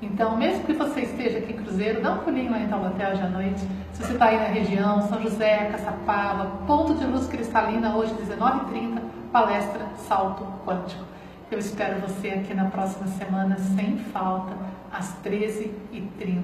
Então, 0.00 0.36
mesmo 0.36 0.64
que 0.64 0.72
você 0.72 1.02
esteja 1.02 1.38
aqui 1.38 1.52
em 1.52 1.56
Cruzeiro, 1.56 2.02
dá 2.02 2.12
um 2.12 2.18
pulinho 2.18 2.50
lá 2.50 2.58
em 2.58 2.66
Taubaté 2.66 3.12
hoje 3.12 3.22
à 3.22 3.28
noite. 3.28 3.60
Se 3.92 4.02
você 4.02 4.14
está 4.14 4.26
aí 4.26 4.36
na 4.36 4.46
região, 4.46 5.00
São 5.02 5.22
José, 5.22 5.68
Caçapava, 5.70 6.46
Ponto 6.66 6.94
de 6.94 7.04
Luz 7.04 7.28
Cristalina, 7.28 7.94
hoje 7.94 8.12
19h30, 8.14 9.00
palestra 9.30 9.86
Salto 10.08 10.44
Quântico. 10.66 11.04
Eu 11.52 11.58
espero 11.58 12.00
você 12.00 12.30
aqui 12.30 12.52
na 12.52 12.64
próxima 12.64 13.06
semana, 13.06 13.56
sem 13.58 13.96
falta, 13.98 14.56
às 14.92 15.14
13h30, 15.22 16.42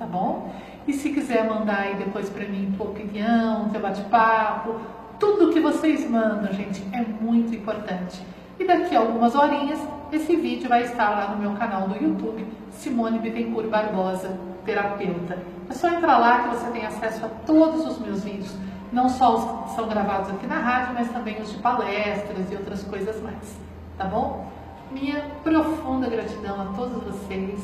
tá 0.00 0.06
bom? 0.06 0.50
E 0.88 0.94
se 0.94 1.10
quiser 1.10 1.46
mandar 1.46 1.80
aí 1.80 1.94
depois 1.94 2.30
para 2.30 2.48
mim 2.48 2.72
tua 2.74 2.86
opinião, 2.86 3.68
teu 3.68 3.80
bate-papo, 3.82 4.80
tudo 5.18 5.52
que 5.52 5.60
vocês 5.60 6.08
mandam, 6.08 6.50
gente, 6.54 6.82
é 6.90 7.02
muito 7.02 7.54
importante. 7.54 8.24
E 8.58 8.64
daqui 8.66 8.96
a 8.96 9.00
algumas 9.00 9.34
horinhas, 9.34 9.78
esse 10.10 10.34
vídeo 10.36 10.70
vai 10.70 10.84
estar 10.84 11.10
lá 11.10 11.28
no 11.28 11.36
meu 11.36 11.52
canal 11.52 11.86
do 11.86 12.02
YouTube, 12.02 12.46
Simone 12.70 13.18
Bittencourt 13.18 13.68
Barbosa, 13.68 14.38
terapeuta. 14.64 15.38
É 15.68 15.74
só 15.74 15.88
entrar 15.88 16.16
lá 16.16 16.44
que 16.44 16.56
você 16.56 16.70
tem 16.70 16.86
acesso 16.86 17.26
a 17.26 17.28
todos 17.44 17.86
os 17.86 17.98
meus 17.98 18.24
vídeos, 18.24 18.56
não 18.90 19.06
só 19.08 19.36
os 19.36 19.68
que 19.68 19.76
são 19.76 19.86
gravados 19.86 20.30
aqui 20.30 20.46
na 20.46 20.58
rádio, 20.58 20.94
mas 20.94 21.10
também 21.10 21.38
os 21.42 21.52
de 21.52 21.58
palestras 21.58 22.50
e 22.50 22.56
outras 22.56 22.82
coisas 22.84 23.22
mais, 23.22 23.60
tá 23.98 24.06
bom? 24.06 24.46
Minha 24.90 25.20
profunda 25.44 26.08
gratidão 26.08 26.60
a 26.60 26.64
todos 26.74 27.04
vocês, 27.04 27.62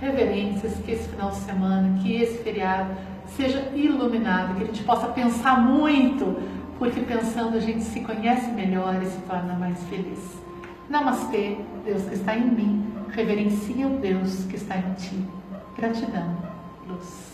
reverências, 0.00 0.74
que 0.84 0.92
esse 0.92 1.08
final 1.08 1.30
de 1.30 1.36
semana, 1.36 1.98
que 2.02 2.14
esse 2.14 2.42
feriado 2.42 2.90
seja 3.36 3.70
iluminado, 3.74 4.56
que 4.56 4.62
a 4.62 4.66
gente 4.66 4.82
possa 4.82 5.08
pensar 5.08 5.60
muito 5.60 6.36
porque 6.78 7.00
pensando 7.00 7.58
a 7.58 7.60
gente 7.60 7.82
se 7.82 8.00
conhece 8.00 8.50
melhor 8.52 9.00
e 9.02 9.06
se 9.06 9.18
torna 9.22 9.52
mais 9.54 9.78
feliz. 9.84 10.40
Namastê, 10.88 11.58
Deus 11.84 12.02
que 12.04 12.14
está 12.14 12.34
em 12.34 12.50
mim, 12.50 12.92
reverencia 13.10 13.86
o 13.86 13.98
Deus 13.98 14.44
que 14.46 14.56
está 14.56 14.78
em 14.78 14.94
ti. 14.94 15.24
Gratidão, 15.76 16.36
luz. 16.88 17.29